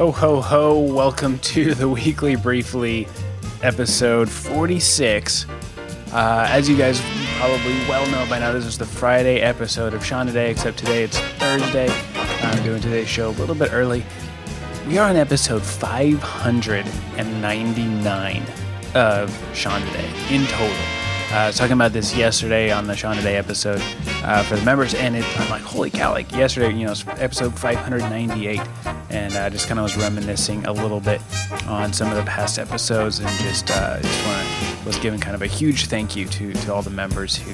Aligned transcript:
Ho, 0.00 0.08
ho, 0.10 0.40
ho. 0.40 0.78
Welcome 0.78 1.38
to 1.40 1.74
the 1.74 1.86
Weekly 1.86 2.34
Briefly, 2.34 3.06
episode 3.62 4.30
46. 4.30 5.44
Uh, 6.10 6.46
as 6.48 6.70
you 6.70 6.78
guys 6.78 7.02
probably 7.36 7.74
well 7.86 8.10
know 8.10 8.26
by 8.30 8.38
now, 8.38 8.50
this 8.50 8.64
is 8.64 8.78
the 8.78 8.86
Friday 8.86 9.42
episode 9.42 9.92
of 9.92 10.02
Shawn 10.02 10.24
Today, 10.24 10.50
except 10.50 10.78
today 10.78 11.02
it's 11.02 11.18
Thursday. 11.18 11.90
I'm 12.40 12.64
doing 12.64 12.80
today's 12.80 13.08
show 13.08 13.28
a 13.28 13.36
little 13.36 13.54
bit 13.54 13.74
early. 13.74 14.02
We 14.88 14.96
are 14.96 15.10
on 15.10 15.16
episode 15.16 15.62
599 15.62 18.42
of 18.94 19.54
Shawn 19.54 19.82
Today 19.82 20.34
in 20.34 20.46
total. 20.46 20.99
Uh, 21.30 21.34
I 21.34 21.46
was 21.46 21.56
talking 21.56 21.74
about 21.74 21.92
this 21.92 22.12
yesterday 22.12 22.72
on 22.72 22.88
the 22.88 22.96
Shawn 22.96 23.14
Today 23.14 23.36
episode 23.36 23.80
uh, 24.24 24.42
for 24.42 24.56
the 24.56 24.64
members, 24.64 24.94
and 24.94 25.14
it, 25.14 25.24
I'm 25.38 25.48
like, 25.48 25.62
holy 25.62 25.88
cow! 25.88 26.10
Like 26.10 26.32
yesterday, 26.32 26.74
you 26.74 26.86
know, 26.86 26.94
episode 27.18 27.56
598, 27.56 28.60
and 29.10 29.34
I 29.34 29.46
uh, 29.46 29.50
just 29.50 29.68
kind 29.68 29.78
of 29.78 29.84
was 29.84 29.96
reminiscing 29.96 30.66
a 30.66 30.72
little 30.72 30.98
bit 30.98 31.22
on 31.68 31.92
some 31.92 32.10
of 32.10 32.16
the 32.16 32.24
past 32.24 32.58
episodes, 32.58 33.20
and 33.20 33.28
just 33.38 33.70
uh, 33.70 34.00
just 34.00 34.26
want 34.26 34.84
was 34.84 34.98
giving 34.98 35.20
kind 35.20 35.36
of 35.36 35.42
a 35.42 35.46
huge 35.46 35.86
thank 35.86 36.16
you 36.16 36.24
to 36.26 36.52
to 36.52 36.74
all 36.74 36.82
the 36.82 36.90
members 36.90 37.36
who 37.36 37.52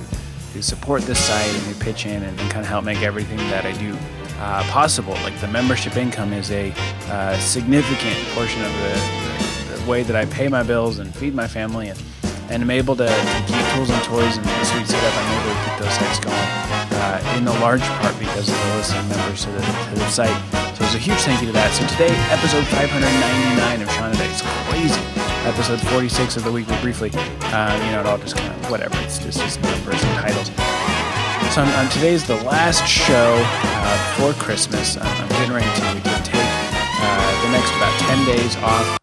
who 0.55 0.63
support 0.63 1.03
this 1.03 1.23
site 1.23 1.47
and 1.47 1.63
who 1.65 1.75
pitch 1.85 2.07
in 2.07 2.23
and, 2.23 2.41
and 2.41 2.51
kind 2.51 2.65
of 2.65 2.69
help 2.69 2.83
make 2.83 3.03
everything 3.03 3.37
that 3.37 3.67
I 3.67 3.73
do 3.73 3.95
uh, 4.39 4.63
possible. 4.71 5.13
Like 5.23 5.39
the 5.43 5.49
membership 5.49 5.99
income 5.99 6.33
is 6.33 6.51
a 6.51 6.73
uh, 7.11 7.39
significant 7.41 8.17
portion 8.29 8.65
of 8.65 8.73
the, 8.73 9.75
the, 9.75 9.81
the 9.83 9.91
way 9.91 10.03
that 10.03 10.17
I 10.17 10.25
pay 10.25 10.49
my 10.49 10.63
bills 10.63 10.99
and 10.99 11.15
feed 11.15 11.35
my 11.35 11.47
family 11.47 11.89
and 11.89 12.03
and 12.51 12.63
I'm 12.63 12.71
able 12.71 12.97
to, 12.97 13.07
keep 13.47 13.63
tools 13.75 13.91
and 13.91 14.03
toys 14.05 14.37
and 14.37 14.47
sweet 14.67 14.87
stuff. 14.87 15.15
I'm 15.17 15.29
able 15.35 15.53
to 15.53 15.61
keep 15.65 15.77
those 15.79 15.95
sites 15.95 16.19
going 16.21 16.35
uh, 16.35 17.37
in 17.37 17.47
a 17.47 17.57
large 17.61 17.83
part 18.01 18.19
because 18.19 18.49
of 18.49 18.57
the 18.57 18.77
listening 18.77 19.09
members 19.09 19.45
to 19.45 19.51
the, 19.51 19.61
to 19.61 19.95
the 19.95 20.09
site. 20.09 20.37
So 20.77 20.85
it's 20.85 20.95
a 20.95 20.99
huge 20.99 21.19
thank 21.19 21.41
you 21.41 21.47
to 21.49 21.53
that. 21.53 21.73
So 21.73 21.87
today, 21.87 22.13
episode 22.31 22.67
599 22.69 23.83
of 23.83 23.89
Today. 23.89 24.31
It's 24.31 24.43
crazy. 24.69 25.01
Episode 25.47 25.81
46 25.93 26.37
of 26.37 26.45
the 26.45 26.53
weekly 26.53 26.77
briefly. 26.81 27.11
Uh, 27.55 27.75
you 27.85 27.93
know, 27.93 28.01
it 28.01 28.07
all 28.07 28.19
just 28.19 28.37
kind 28.37 28.53
of 28.53 28.71
whatever. 28.71 28.97
It's 29.03 29.19
just, 29.19 29.39
just 29.39 29.61
numbers 29.63 30.03
and 30.03 30.15
titles. 30.21 30.51
So 31.55 31.63
on, 31.63 31.69
on 31.79 31.89
today's 31.91 32.27
the 32.27 32.37
last 32.43 32.87
show 32.87 33.41
uh, 33.41 34.17
before 34.17 34.33
Christmas. 34.43 34.97
I'm, 34.97 35.07
I'm 35.07 35.29
getting 35.29 35.55
ready 35.55 35.67
to, 35.67 35.87
to 36.03 36.23
take 36.25 36.51
uh, 37.01 37.43
the 37.45 37.51
next 37.53 37.71
about 37.77 37.95
10 38.01 38.25
days 38.27 38.57
off 38.57 38.99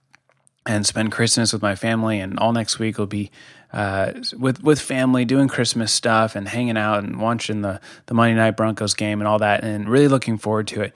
and 0.66 0.86
spend 0.86 1.12
Christmas 1.12 1.54
with 1.54 1.62
my 1.62 1.76
family. 1.76 2.20
And 2.20 2.40
all 2.40 2.54
next 2.54 2.80
week 2.80 2.98
will 2.98 3.06
be 3.06 3.32
uh, 3.72 4.14
with 4.38 4.64
with 4.64 4.80
family 4.80 5.26
doing 5.26 5.48
Christmas 5.48 5.92
stuff 5.92 6.36
and 6.36 6.48
hanging 6.48 6.78
out 6.78 7.04
and 7.04 7.20
watching 7.20 7.62
the 7.62 7.80
the 8.06 8.14
Monday 8.14 8.36
Night 8.36 8.58
Broncos 8.58 8.94
game 8.94 9.22
and 9.22 9.28
all 9.28 9.40
that. 9.40 9.64
And 9.64 9.90
really 9.90 10.08
looking 10.08 10.38
forward 10.38 10.68
to 10.68 10.82
it. 10.82 10.96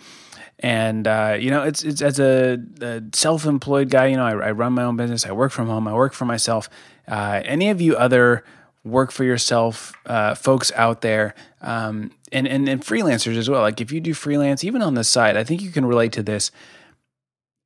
And 0.59 1.07
uh, 1.07 1.37
you 1.39 1.51
know, 1.51 1.63
it's 1.63 1.83
it's 1.83 2.01
as 2.01 2.19
a, 2.19 2.59
a 2.81 3.01
self 3.13 3.45
employed 3.45 3.89
guy. 3.89 4.07
You 4.07 4.17
know, 4.17 4.25
I, 4.25 4.31
I, 4.31 4.51
run 4.51 4.73
my 4.73 4.83
own 4.83 4.97
business. 4.97 5.25
I 5.25 5.31
work 5.31 5.51
from 5.51 5.67
home. 5.67 5.87
I 5.87 5.93
work 5.93 6.13
for 6.13 6.25
myself. 6.25 6.69
Uh, 7.07 7.41
any 7.45 7.69
of 7.69 7.79
you 7.79 7.95
other 7.95 8.43
work 8.87 9.11
for 9.11 9.23
yourself 9.23 9.93
uh, 10.05 10.33
folks 10.33 10.71
out 10.75 11.01
there 11.01 11.35
um, 11.61 12.11
and, 12.31 12.47
and 12.47 12.67
and 12.67 12.81
freelancers 12.81 13.37
as 13.37 13.49
well 13.49 13.61
like 13.61 13.81
if 13.81 13.91
you 13.91 13.99
do 13.99 14.13
freelance 14.13 14.63
even 14.63 14.81
on 14.81 14.93
the 14.93 15.03
side 15.03 15.37
i 15.37 15.43
think 15.43 15.61
you 15.61 15.69
can 15.69 15.85
relate 15.85 16.11
to 16.11 16.23
this 16.23 16.51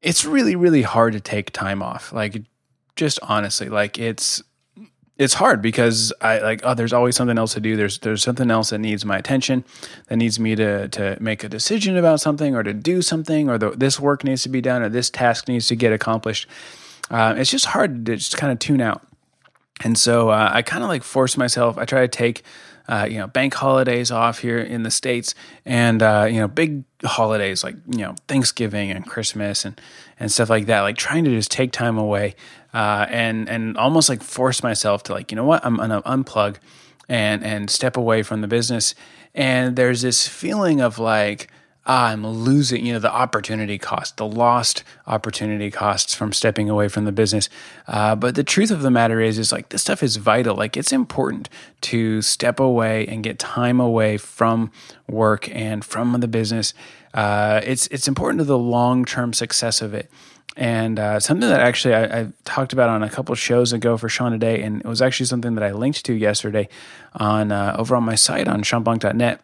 it's 0.02 0.26
really 0.26 0.56
really 0.56 0.82
hard 0.82 1.14
to 1.14 1.20
take 1.20 1.52
time 1.52 1.82
off. 1.82 2.12
Like 2.12 2.44
just 2.96 3.20
honestly 3.24 3.70
like 3.70 3.98
it's 3.98 4.42
it's 5.18 5.36
hard 5.36 5.62
because 5.62 6.12
I 6.22 6.40
like 6.40 6.62
oh 6.64 6.74
there's 6.74 6.94
always 6.94 7.16
something 7.16 7.38
else 7.38 7.54
to 7.54 7.60
do. 7.60 7.76
There's 7.76 8.00
there's 8.00 8.24
something 8.24 8.50
else 8.50 8.72
that 8.72 8.80
needs 8.80 9.06
my 9.06 9.18
attention 9.18 9.64
that 10.08 10.18
needs 10.18 10.40
me 10.40 10.56
to 10.56 10.88
to 10.90 11.18
make 11.20 11.44
a 11.44 11.50
decision 11.50 11.98
about 11.98 12.20
something 12.20 12.56
or 12.56 12.64
to 12.64 12.74
do 12.74 13.02
something 13.02 13.50
or 13.50 13.58
the, 13.58 13.72
this 13.72 14.00
work 14.00 14.24
needs 14.24 14.44
to 14.44 14.50
be 14.50 14.62
done 14.62 14.82
or 14.82 14.90
this 14.90 15.10
task 15.10 15.48
needs 15.48 15.68
to 15.68 15.76
get 15.76 15.94
accomplished. 15.94 16.48
Uh, 17.10 17.36
it's 17.38 17.52
just 17.52 17.66
hard 17.66 18.06
to 18.06 18.16
just 18.16 18.38
kind 18.38 18.52
of 18.52 18.60
tune 18.60 18.82
out. 18.82 19.06
And 19.84 19.98
so 19.98 20.30
uh, 20.30 20.50
I 20.54 20.62
kind 20.62 20.84
of 20.84 20.90
like 20.90 21.04
force 21.04 21.38
myself 21.38 21.78
I 21.78 21.86
try 21.86 22.02
to 22.02 22.08
take 22.08 22.44
uh, 22.88 23.08
you 23.10 23.18
know, 23.18 23.28
bank 23.28 23.54
holidays 23.54 24.12
off 24.12 24.40
here 24.40 24.60
in 24.60 24.84
the 24.84 24.92
states, 24.92 25.36
and 25.66 26.02
uh, 26.02 26.28
you 26.30 26.40
know, 26.40 26.48
big 26.48 26.84
holidays 27.04 27.64
like 27.64 27.76
you 27.88 28.00
know 28.00 28.16
Thanksgiving 28.28 28.92
and 28.92 29.06
Christmas 29.06 29.66
and 29.66 29.80
and 30.20 30.32
stuff 30.32 30.50
like 30.50 30.66
that. 30.68 30.82
Like 30.82 30.98
trying 30.98 31.24
to 31.26 31.32
just 31.32 31.52
take 31.52 31.72
time 31.72 31.98
away 31.98 32.36
uh, 32.74 33.06
and 33.10 33.50
and 33.50 33.78
almost 33.78 34.10
like 34.10 34.24
force 34.24 34.64
myself 34.64 35.04
to 35.04 35.14
like 35.14 35.32
you 35.32 35.36
know 35.36 35.46
what 35.46 35.66
I'm 35.66 35.78
gonna 35.78 36.02
unplug 36.04 36.58
and 37.10 37.44
and 37.44 37.70
step 37.70 37.98
away 37.98 38.24
from 38.24 38.42
the 38.42 38.48
business. 38.48 38.96
And 39.34 39.76
there's 39.76 40.02
this 40.02 40.28
feeling 40.28 40.82
of 40.82 41.00
like 41.00 41.50
I'm 41.92 42.26
losing, 42.26 42.86
you 42.86 42.94
know, 42.94 43.00
the 43.00 43.12
opportunity 43.12 43.78
cost, 43.78 44.16
the 44.16 44.26
lost 44.26 44.86
opportunity 45.08 45.70
costs 45.70 46.16
from 46.16 46.32
stepping 46.32 46.70
away 46.70 46.88
from 46.88 47.04
the 47.04 47.12
business. 47.12 47.50
Uh, 47.86 48.16
but 48.16 48.36
the 48.36 48.46
truth 48.46 48.72
of 48.72 48.82
the 48.82 48.90
matter 48.90 49.20
is, 49.20 49.38
is 49.38 49.52
like 49.52 49.70
this 49.70 49.82
stuff 49.82 50.02
is 50.02 50.16
vital. 50.16 50.56
Like 50.56 50.78
it's 50.78 50.94
important 50.94 51.50
to 51.82 52.22
step 52.22 52.62
away 52.62 53.06
and 53.08 53.26
get 53.26 53.40
time 53.40 53.82
away 53.82 54.16
from 54.16 54.72
work 55.10 55.54
and 55.54 55.84
from 55.84 56.18
the 56.22 56.30
business. 56.30 56.74
Uh, 57.14 57.60
it's 57.66 57.88
it's 57.88 58.08
important 58.08 58.40
to 58.40 58.46
the 58.46 58.58
long 58.58 59.04
term 59.04 59.34
success 59.34 59.82
of 59.82 59.94
it. 59.94 60.10
And 60.56 60.98
uh, 60.98 61.20
something 61.20 61.50
that 61.50 61.60
actually 61.60 61.94
I, 61.94 62.20
I, 62.22 62.28
talked 62.46 62.72
about 62.72 62.90
on 62.90 63.04
a 63.04 63.10
couple 63.10 63.36
shows 63.36 63.74
ago 63.74 63.98
for 63.98 64.08
Shawn 64.08 64.32
today, 64.32 64.62
and 64.64 64.80
it 64.80 64.88
was 64.88 65.02
actually 65.02 65.26
something 65.26 65.56
that 65.56 65.64
I 65.64 65.74
linked 65.74 66.06
to 66.06 66.14
yesterday 66.14 66.70
on 67.16 67.52
uh, 67.52 67.76
over 67.78 67.98
on 67.98 68.04
my 68.04 68.16
site 68.16 68.48
on 68.48 68.62
shawnblanc.net 68.64 69.42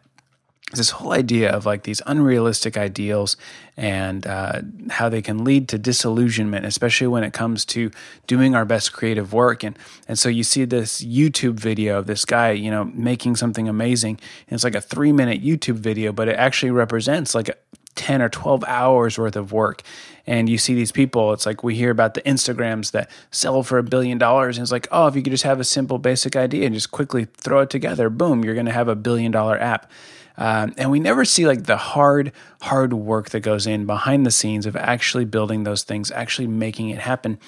this 0.73 0.89
whole 0.89 1.13
idea 1.13 1.49
of 1.49 1.65
like 1.65 1.83
these 1.83 2.01
unrealistic 2.07 2.75
ideals 2.75 3.37
and 3.77 4.27
uh, 4.27 4.61
how 4.89 5.07
they 5.07 5.21
can 5.21 5.45
lead 5.45 5.69
to 5.69 5.77
disillusionment, 5.77 6.65
especially 6.65 7.07
when 7.07 7.23
it 7.23 7.31
comes 7.31 7.63
to 7.63 7.89
doing 8.27 8.53
our 8.53 8.65
best 8.65 8.91
creative 8.91 9.31
work. 9.31 9.63
And 9.63 9.79
and 10.09 10.19
so 10.19 10.27
you 10.27 10.43
see 10.43 10.65
this 10.65 11.01
YouTube 11.01 11.53
video 11.53 11.99
of 11.99 12.05
this 12.05 12.25
guy, 12.25 12.51
you 12.51 12.69
know, 12.69 12.85
making 12.93 13.37
something 13.37 13.69
amazing. 13.69 14.19
And 14.47 14.55
it's 14.55 14.65
like 14.65 14.75
a 14.75 14.81
three 14.81 15.13
minute 15.13 15.41
YouTube 15.41 15.75
video, 15.75 16.11
but 16.11 16.27
it 16.27 16.35
actually 16.35 16.71
represents 16.71 17.33
like 17.33 17.47
a 17.47 17.55
10 17.95 18.21
or 18.21 18.29
12 18.29 18.63
hours 18.65 19.17
worth 19.17 19.35
of 19.35 19.51
work. 19.51 19.81
And 20.25 20.49
you 20.49 20.57
see 20.57 20.73
these 20.75 20.91
people, 20.91 21.33
it's 21.33 21.45
like 21.45 21.63
we 21.63 21.75
hear 21.75 21.89
about 21.89 22.13
the 22.13 22.21
Instagrams 22.21 22.91
that 22.91 23.09
sell 23.31 23.63
for 23.63 23.77
a 23.77 23.83
billion 23.83 24.17
dollars. 24.17 24.57
And 24.57 24.63
it's 24.63 24.71
like, 24.71 24.87
oh, 24.91 25.07
if 25.07 25.15
you 25.15 25.21
could 25.21 25.31
just 25.31 25.43
have 25.43 25.59
a 25.59 25.65
simple 25.65 25.97
basic 25.97 26.35
idea 26.35 26.65
and 26.65 26.75
just 26.75 26.91
quickly 26.91 27.25
throw 27.37 27.61
it 27.61 27.69
together, 27.69 28.09
boom, 28.09 28.43
you're 28.43 28.53
going 28.53 28.65
to 28.65 28.71
have 28.71 28.87
a 28.87 28.95
billion 28.95 29.31
dollar 29.31 29.57
app. 29.57 29.89
Um, 30.37 30.73
and 30.77 30.91
we 30.91 30.99
never 30.99 31.25
see 31.25 31.47
like 31.47 31.63
the 31.63 31.77
hard, 31.77 32.31
hard 32.61 32.93
work 32.93 33.31
that 33.31 33.39
goes 33.39 33.65
in 33.65 33.85
behind 33.85 34.25
the 34.25 34.31
scenes 34.31 34.65
of 34.65 34.75
actually 34.75 35.25
building 35.25 35.63
those 35.63 35.83
things, 35.83 36.11
actually 36.11 36.47
making 36.47 36.89
it 36.89 36.99
happen. 36.99 37.39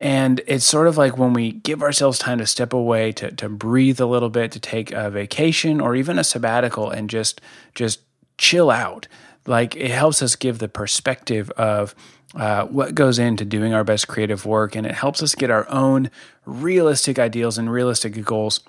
And 0.00 0.42
it's 0.46 0.64
sort 0.64 0.88
of 0.88 0.98
like 0.98 1.16
when 1.16 1.32
we 1.32 1.52
give 1.52 1.82
ourselves 1.82 2.18
time 2.18 2.38
to 2.38 2.46
step 2.46 2.72
away, 2.72 3.12
to, 3.12 3.30
to 3.32 3.48
breathe 3.48 4.00
a 4.00 4.06
little 4.06 4.28
bit, 4.28 4.52
to 4.52 4.60
take 4.60 4.92
a 4.92 5.10
vacation 5.10 5.80
or 5.80 5.94
even 5.94 6.18
a 6.18 6.24
sabbatical 6.24 6.90
and 6.90 7.08
just 7.08 7.40
just 7.74 8.00
chill 8.36 8.70
out. 8.70 9.08
Like 9.46 9.74
it 9.76 9.90
helps 9.90 10.20
us 10.22 10.36
give 10.36 10.58
the 10.58 10.68
perspective 10.68 11.50
of 11.52 11.94
uh, 12.34 12.66
what 12.66 12.94
goes 12.94 13.18
into 13.18 13.44
doing 13.44 13.72
our 13.72 13.84
best 13.84 14.08
creative 14.08 14.44
work, 14.44 14.76
and 14.76 14.86
it 14.86 14.94
helps 14.94 15.22
us 15.22 15.34
get 15.34 15.50
our 15.50 15.66
own 15.70 16.10
realistic 16.44 17.18
ideals 17.18 17.56
and 17.56 17.70
realistic 17.70 18.22
goals 18.22 18.60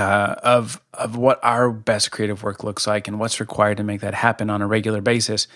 uh, 0.00 0.34
of 0.42 0.80
of 0.94 1.16
what 1.16 1.38
our 1.42 1.70
best 1.70 2.10
creative 2.10 2.42
work 2.42 2.64
looks 2.64 2.86
like 2.86 3.06
and 3.06 3.20
what's 3.20 3.38
required 3.38 3.76
to 3.76 3.82
make 3.82 4.00
that 4.00 4.14
happen 4.14 4.48
on 4.48 4.62
a 4.62 4.66
regular 4.66 5.02
basis. 5.02 5.46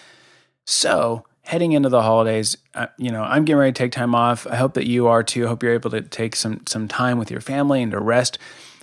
So 0.66 1.24
heading 1.42 1.72
into 1.72 1.88
the 1.88 2.02
holidays, 2.02 2.56
uh, 2.74 2.88
you 2.98 3.10
know, 3.10 3.22
I'm 3.22 3.46
getting 3.46 3.58
ready 3.58 3.72
to 3.72 3.78
take 3.78 3.92
time 3.92 4.14
off. 4.14 4.46
I 4.46 4.56
hope 4.56 4.74
that 4.74 4.86
you 4.86 5.06
are 5.06 5.22
too. 5.22 5.46
I 5.46 5.48
hope 5.48 5.62
you're 5.62 5.72
able 5.72 5.90
to 5.90 6.02
take 6.02 6.36
some 6.36 6.60
some 6.66 6.88
time 6.88 7.18
with 7.18 7.30
your 7.30 7.40
family 7.40 7.82
and 7.82 7.92
to 7.92 8.00
rest. 8.00 8.38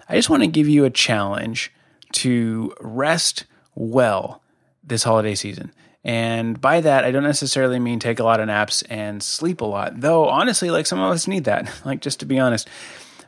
I 0.09 0.15
just 0.15 0.31
want 0.31 0.41
to 0.41 0.47
give 0.47 0.67
you 0.67 0.83
a 0.83 0.89
challenge 0.89 1.71
to 2.13 2.73
rest 2.81 3.45
well 3.75 4.41
this 4.83 5.03
holiday 5.03 5.35
season. 5.35 5.71
And 6.03 6.59
by 6.59 6.81
that, 6.81 7.05
I 7.05 7.11
don't 7.11 7.21
necessarily 7.21 7.77
mean 7.77 7.99
take 7.99 8.19
a 8.19 8.23
lot 8.23 8.39
of 8.39 8.47
naps 8.47 8.81
and 8.83 9.21
sleep 9.21 9.61
a 9.61 9.65
lot, 9.65 10.01
though 10.01 10.27
honestly, 10.27 10.71
like 10.71 10.87
some 10.87 10.99
of 10.99 11.11
us 11.11 11.27
need 11.27 11.43
that, 11.43 11.71
like 11.85 12.01
just 12.01 12.19
to 12.21 12.25
be 12.25 12.39
honest. 12.39 12.67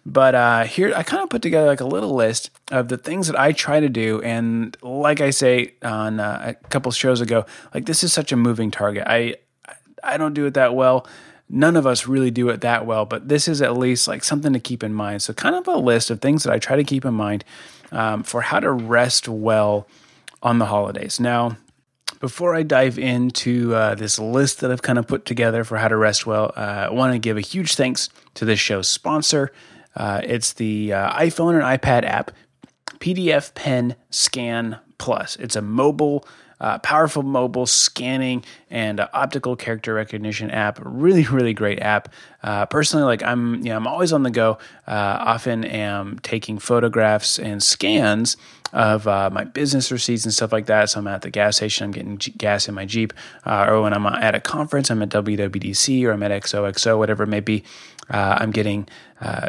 But 0.05 0.35
uh, 0.35 0.63
here, 0.65 0.94
I 0.95 1.03
kind 1.03 1.23
of 1.23 1.29
put 1.29 1.41
together 1.41 1.65
like 1.65 1.79
a 1.79 1.85
little 1.85 2.13
list 2.13 2.50
of 2.71 2.89
the 2.89 2.97
things 2.97 3.27
that 3.27 3.39
I 3.39 3.53
try 3.53 3.79
to 3.79 3.88
do. 3.88 4.21
And 4.21 4.75
like 4.81 5.21
I 5.21 5.29
say 5.29 5.75
on 5.81 6.19
uh, 6.19 6.55
a 6.61 6.67
couple 6.67 6.91
shows 6.91 7.21
ago, 7.21 7.45
like 7.73 7.85
this 7.85 8.03
is 8.03 8.11
such 8.11 8.31
a 8.31 8.35
moving 8.35 8.69
target. 8.69 9.05
I 9.07 9.35
I 10.03 10.17
don't 10.17 10.33
do 10.33 10.45
it 10.45 10.55
that 10.55 10.75
well. 10.75 11.07
None 11.50 11.75
of 11.75 11.85
us 11.85 12.07
really 12.07 12.31
do 12.31 12.50
it 12.50 12.61
that 12.61 12.85
well, 12.85 13.05
but 13.05 13.29
this 13.29 13.47
is 13.47 13.61
at 13.61 13.77
least 13.77 14.07
like 14.07 14.23
something 14.23 14.53
to 14.53 14.59
keep 14.59 14.83
in 14.83 14.94
mind. 14.94 15.21
So, 15.21 15.33
kind 15.33 15.55
of 15.55 15.67
a 15.67 15.77
list 15.77 16.09
of 16.09 16.19
things 16.19 16.44
that 16.44 16.53
I 16.53 16.59
try 16.59 16.75
to 16.75 16.83
keep 16.83 17.05
in 17.05 17.13
mind 17.13 17.45
um, 17.91 18.23
for 18.23 18.41
how 18.41 18.59
to 18.59 18.71
rest 18.71 19.29
well 19.29 19.88
on 20.41 20.57
the 20.57 20.65
holidays. 20.65 21.19
Now, 21.19 21.57
before 22.19 22.55
I 22.55 22.63
dive 22.63 22.97
into 22.97 23.75
uh, 23.75 23.95
this 23.95 24.17
list 24.17 24.61
that 24.61 24.71
I've 24.71 24.81
kind 24.81 24.97
of 24.97 25.07
put 25.07 25.25
together 25.25 25.63
for 25.63 25.77
how 25.77 25.89
to 25.89 25.97
rest 25.97 26.25
well, 26.25 26.53
uh, 26.55 26.88
I 26.89 26.89
want 26.89 27.13
to 27.13 27.19
give 27.19 27.38
a 27.38 27.41
huge 27.41 27.75
thanks 27.75 28.09
to 28.35 28.45
this 28.45 28.59
show's 28.59 28.88
sponsor, 28.88 29.51
uh, 29.95 30.22
it's 30.24 30.54
the 30.54 30.94
uh, 30.94 31.13
iPhone 31.19 31.54
and 31.54 31.63
iPad 31.63 32.04
app, 32.04 32.31
PDF 33.00 33.54
Pen 33.54 33.95
Scan 34.10 34.80
Plus. 34.98 35.36
It's 35.38 35.56
a 35.56 35.62
mobile 35.62 36.25
uh, 36.63 36.80
powerful 36.80 37.24
mobile 37.24 37.65
scanning 37.65 38.42
and 38.69 39.01
uh, 39.01 39.10
optical 39.13 39.54
character 39.57 39.94
recognition 39.94 40.50
app. 40.50 40.80
Really, 40.81 41.25
really 41.25 41.54
great 41.54 41.81
app. 41.81 42.07
Uh, 42.42 42.65
personally, 42.65 43.04
like 43.04 43.21
I'm, 43.21 43.56
you 43.56 43.65
know, 43.65 43.75
I'm 43.75 43.86
always 43.86 44.13
on 44.13 44.24
the 44.24 44.31
go. 44.31 44.57
Uh, 44.88 45.18
often 45.19 45.65
am 45.65 46.19
taking 46.19 46.60
photographs 46.60 47.38
and 47.38 47.62
scans 47.62 48.38
of 48.71 49.06
uh, 49.10 49.30
my 49.30 49.44
business 49.44 49.92
receipts 49.92 50.24
and 50.24 50.33
stuff 50.33 50.54
like 50.54 50.68
that. 50.68 50.89
So 50.89 51.01
I'm 51.01 51.07
at 51.07 51.21
the 51.21 51.30
gas 51.30 51.57
station, 51.57 51.83
I'm 51.83 51.92
getting 51.92 52.18
G- 52.18 52.31
gas 52.31 52.69
in 52.69 52.74
my 52.74 52.86
Jeep, 52.86 53.12
uh, 53.45 53.65
or 53.68 53.81
when 53.81 53.94
I'm 53.94 54.06
at 54.06 54.33
a 54.33 54.39
conference, 54.39 54.89
I'm 54.89 55.01
at 55.01 55.10
WWDC 55.10 56.06
or 56.06 56.13
I'm 56.13 56.24
at 56.24 56.31
XOXO, 56.31 56.98
whatever 56.98 57.24
it 57.24 57.27
may 57.27 57.42
be. 57.42 57.65
I'm 58.10 58.51
getting, 58.51 58.88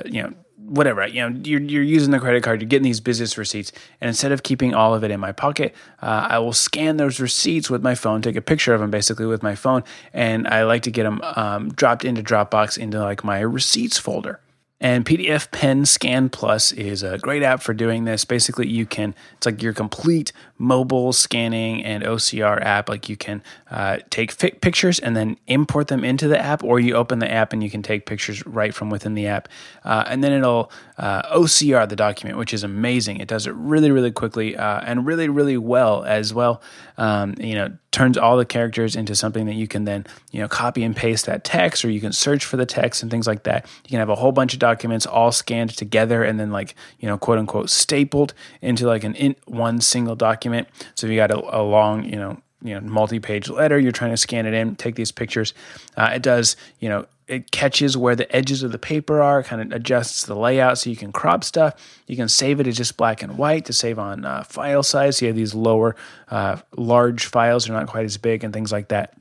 you 0.05 0.23
know, 0.23 0.33
whatever 0.75 1.07
you 1.07 1.21
know 1.21 1.41
you're, 1.45 1.61
you're 1.61 1.83
using 1.83 2.11
the 2.11 2.19
credit 2.19 2.43
card 2.43 2.61
you're 2.61 2.69
getting 2.69 2.85
these 2.85 3.01
business 3.01 3.39
receipts 3.39 3.73
and 4.01 4.09
instead 4.09 4.33
of 4.33 4.43
keeping 4.43 4.75
all 4.75 4.95
of 4.95 5.05
it 5.05 5.11
in 5.11 5.21
my 5.21 5.33
pocket 5.33 5.75
uh, 6.03 6.27
i 6.31 6.39
will 6.39 6.53
scan 6.53 6.97
those 6.97 7.21
receipts 7.21 7.71
with 7.71 7.83
my 7.83 7.95
phone 7.95 8.21
take 8.21 8.37
a 8.37 8.43
picture 8.43 8.75
of 8.75 8.81
them 8.81 8.91
basically 8.91 9.27
with 9.27 9.43
my 9.43 9.55
phone 9.55 9.83
and 10.13 10.49
i 10.49 10.65
like 10.65 10.83
to 10.83 10.91
get 10.91 11.05
them 11.05 11.21
um, 11.37 11.69
dropped 11.71 12.05
into 12.05 12.23
dropbox 12.23 12.77
into 12.77 13.01
like 13.01 13.23
my 13.25 13.41
receipts 13.41 13.99
folder 13.99 14.41
and 14.85 15.07
PDF 15.07 15.51
Pen 15.51 15.87
Scan 15.87 16.29
Plus 16.29 16.71
is 16.71 17.03
a 17.03 17.17
great 17.17 17.43
app 17.43 17.63
for 17.63 17.73
doing 17.73 18.05
this. 18.05 18.27
Basically, 18.27 18.69
you 18.69 18.85
can, 18.85 19.15
it's 19.35 19.47
like 19.47 19.63
your 19.63 19.73
complete 19.73 20.31
mobile 20.59 21.15
scanning 21.15 21.83
and 21.83 22.05
OCR 22.05 22.63
app. 22.63 22.91
Like 22.91 23.09
you 23.09 23.17
can 23.17 23.43
uh, 23.71 24.01
take 24.11 24.31
fi- 24.31 24.51
pictures 24.51 24.99
and 24.99 25.17
then 25.17 25.39
import 25.47 25.89
them 25.89 26.05
into 26.05 26.29
the 26.29 26.39
app, 26.39 26.63
or 26.63 26.79
you 26.81 26.97
open 26.97 27.19
the 27.19 27.33
app 27.33 27.55
and 27.55 27.65
you 27.65 27.71
can 27.71 27.83
take 27.83 28.05
pictures 28.05 28.45
right 28.45 28.75
from 28.75 28.91
within 28.91 29.15
the 29.15 29.27
app. 29.27 29.49
Uh, 29.85 30.05
and 30.07 30.23
then 30.23 30.33
it'll 30.33 30.71
uh, 30.99 31.35
OCR 31.35 31.89
the 31.89 31.97
document, 31.97 32.37
which 32.37 32.53
is 32.53 32.63
amazing. 32.63 33.21
It 33.21 33.29
does 33.29 33.47
it 33.47 33.55
really, 33.55 33.91
really 33.91 34.13
quickly 34.13 34.55
uh, 34.55 34.81
and 34.85 35.07
really, 35.07 35.31
really 35.31 35.57
well 35.57 36.05
as 36.05 36.35
well. 36.35 36.61
Um, 36.99 37.37
you 37.41 37.55
know, 37.55 37.73
turns 37.95 38.19
all 38.19 38.37
the 38.37 38.45
characters 38.45 38.97
into 38.97 39.15
something 39.15 39.47
that 39.47 39.55
you 39.55 39.69
can 39.69 39.85
then 39.85 40.05
you 40.33 40.41
know 40.41 40.49
copy 40.49 40.83
and 40.83 40.97
paste 40.97 41.27
that 41.27 41.45
text 41.45 41.85
or 41.85 41.91
you 41.91 42.01
can 42.01 42.13
search 42.13 42.45
for 42.45 42.57
the 42.57 42.67
text 42.67 43.03
and 43.03 43.11
things 43.11 43.25
like 43.27 43.45
that. 43.45 43.65
You 43.85 43.91
can 43.91 44.01
have 44.01 44.09
a 44.09 44.17
whole 44.17 44.33
bunch 44.33 44.53
of 44.53 44.59
documents 44.59 45.07
all 45.07 45.31
scanned 45.31 45.71
together 45.71 46.25
and 46.25 46.39
then 46.41 46.51
like 46.51 46.75
you 46.99 47.07
know 47.07 47.17
quote 47.17 47.39
unquote 47.39 47.71
stapled 47.71 48.35
into 48.61 48.85
like 48.85 49.05
an 49.05 49.15
in 49.15 49.37
one 49.47 49.81
single 49.81 50.17
document. 50.17 50.67
So 50.97 51.07
if 51.07 51.13
you 51.13 51.17
got 51.17 51.31
a, 51.31 51.39
a 51.57 51.63
long 51.63 52.05
you 52.05 52.17
know 52.17 52.43
you 52.63 52.75
know 52.75 52.81
multi-page 52.81 53.49
letter 53.49 53.79
you're 53.79 53.93
trying 53.93 54.11
to 54.11 54.17
scan 54.17 54.45
it 54.47 54.55
in 54.55 54.75
take 54.75 54.97
these 54.97 55.13
pictures 55.13 55.53
uh, 55.97 56.11
it 56.15 56.23
does 56.23 56.57
you 56.81 56.89
know 56.89 57.07
it 57.27 57.51
catches 57.51 57.97
where 57.97 58.15
the 58.15 58.35
edges 58.35 58.63
of 58.63 58.73
the 58.73 58.79
paper 58.79 59.23
are, 59.23 59.43
kind 59.43 59.63
of 59.63 59.73
adjusts 59.73 60.25
the 60.27 60.35
layout 60.35 60.79
so 60.79 60.91
you 60.91 60.97
can 60.97 61.13
crop 61.13 61.43
stuff. 61.43 61.75
You 62.07 62.17
can 62.17 62.29
save 62.29 62.61
it 62.61 62.67
as 62.67 62.77
just 62.77 62.97
black 62.97 63.23
and 63.23 63.39
white 63.39 63.65
to 63.67 63.73
save 63.73 63.99
on 63.99 64.25
uh, 64.25 64.43
file 64.45 64.83
size. 64.83 65.19
So 65.19 65.25
you 65.25 65.29
have 65.29 65.37
these 65.37 65.55
lower, 65.55 65.97
uh, 66.31 66.59
large 66.77 67.27
files, 67.27 67.67
they're 67.67 67.77
not 67.77 67.87
quite 67.87 68.05
as 68.05 68.19
big, 68.19 68.45
and 68.45 68.53
things 68.53 68.73
like 68.73 68.89
that. 68.89 69.15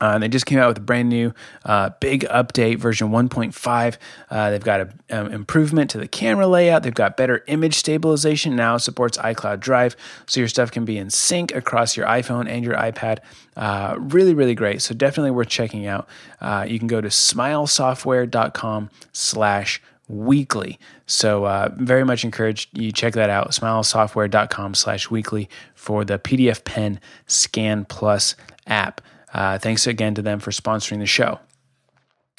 Uh, 0.00 0.18
they 0.18 0.28
just 0.28 0.46
came 0.46 0.58
out 0.58 0.68
with 0.68 0.78
a 0.78 0.82
brand 0.82 1.08
new 1.08 1.32
uh, 1.64 1.90
big 2.00 2.22
update, 2.24 2.78
version 2.78 3.08
1.5. 3.08 3.96
Uh, 4.30 4.50
they've 4.50 4.62
got 4.62 4.80
an 4.80 4.92
um, 5.10 5.32
improvement 5.32 5.90
to 5.90 5.98
the 5.98 6.08
camera 6.08 6.46
layout. 6.46 6.82
They've 6.82 6.94
got 6.94 7.16
better 7.16 7.42
image 7.46 7.74
stabilization. 7.74 8.56
Now 8.56 8.76
supports 8.76 9.18
iCloud 9.18 9.60
Drive, 9.60 9.96
so 10.26 10.40
your 10.40 10.48
stuff 10.48 10.70
can 10.70 10.84
be 10.84 10.98
in 10.98 11.10
sync 11.10 11.54
across 11.54 11.96
your 11.96 12.06
iPhone 12.06 12.48
and 12.48 12.64
your 12.64 12.74
iPad. 12.74 13.18
Uh, 13.56 13.96
really, 13.98 14.34
really 14.34 14.54
great. 14.54 14.82
So 14.82 14.94
definitely 14.94 15.30
worth 15.30 15.48
checking 15.48 15.86
out. 15.86 16.08
Uh, 16.40 16.66
you 16.68 16.78
can 16.78 16.88
go 16.88 17.00
to 17.00 17.08
smilesoftware.com 17.08 18.90
slash 19.12 19.80
weekly. 20.08 20.78
So 21.06 21.44
uh, 21.44 21.70
very 21.76 22.04
much 22.04 22.24
encourage 22.24 22.68
you 22.72 22.92
check 22.92 23.14
that 23.14 23.30
out, 23.30 23.50
smilesoftware.com 23.50 24.74
slash 24.74 25.10
weekly 25.10 25.48
for 25.74 26.04
the 26.04 26.18
PDF 26.18 26.64
Pen 26.64 27.00
Scan 27.26 27.84
Plus 27.84 28.34
app. 28.66 29.00
Uh, 29.36 29.58
thanks 29.58 29.86
again 29.86 30.14
to 30.14 30.22
them 30.22 30.38
for 30.38 30.50
sponsoring 30.50 30.98
the 30.98 31.06
show. 31.06 31.38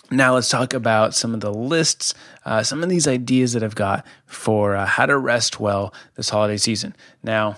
Now, 0.10 0.34
let's 0.34 0.50
talk 0.50 0.74
about 0.74 1.14
some 1.14 1.36
of 1.36 1.42
the 1.42 1.54
lists, 1.54 2.16
uh, 2.44 2.64
some 2.64 2.82
of 2.82 2.90
these 2.90 3.08
ideas 3.08 3.54
that 3.54 3.62
I've 3.64 3.76
got 3.76 4.04
for 4.26 4.76
uh, 4.76 4.88
how 4.88 5.06
to 5.06 5.16
rest 5.16 5.60
well 5.60 5.94
this 6.16 6.30
holiday 6.30 6.58
season. 6.58 6.96
Now, 7.22 7.58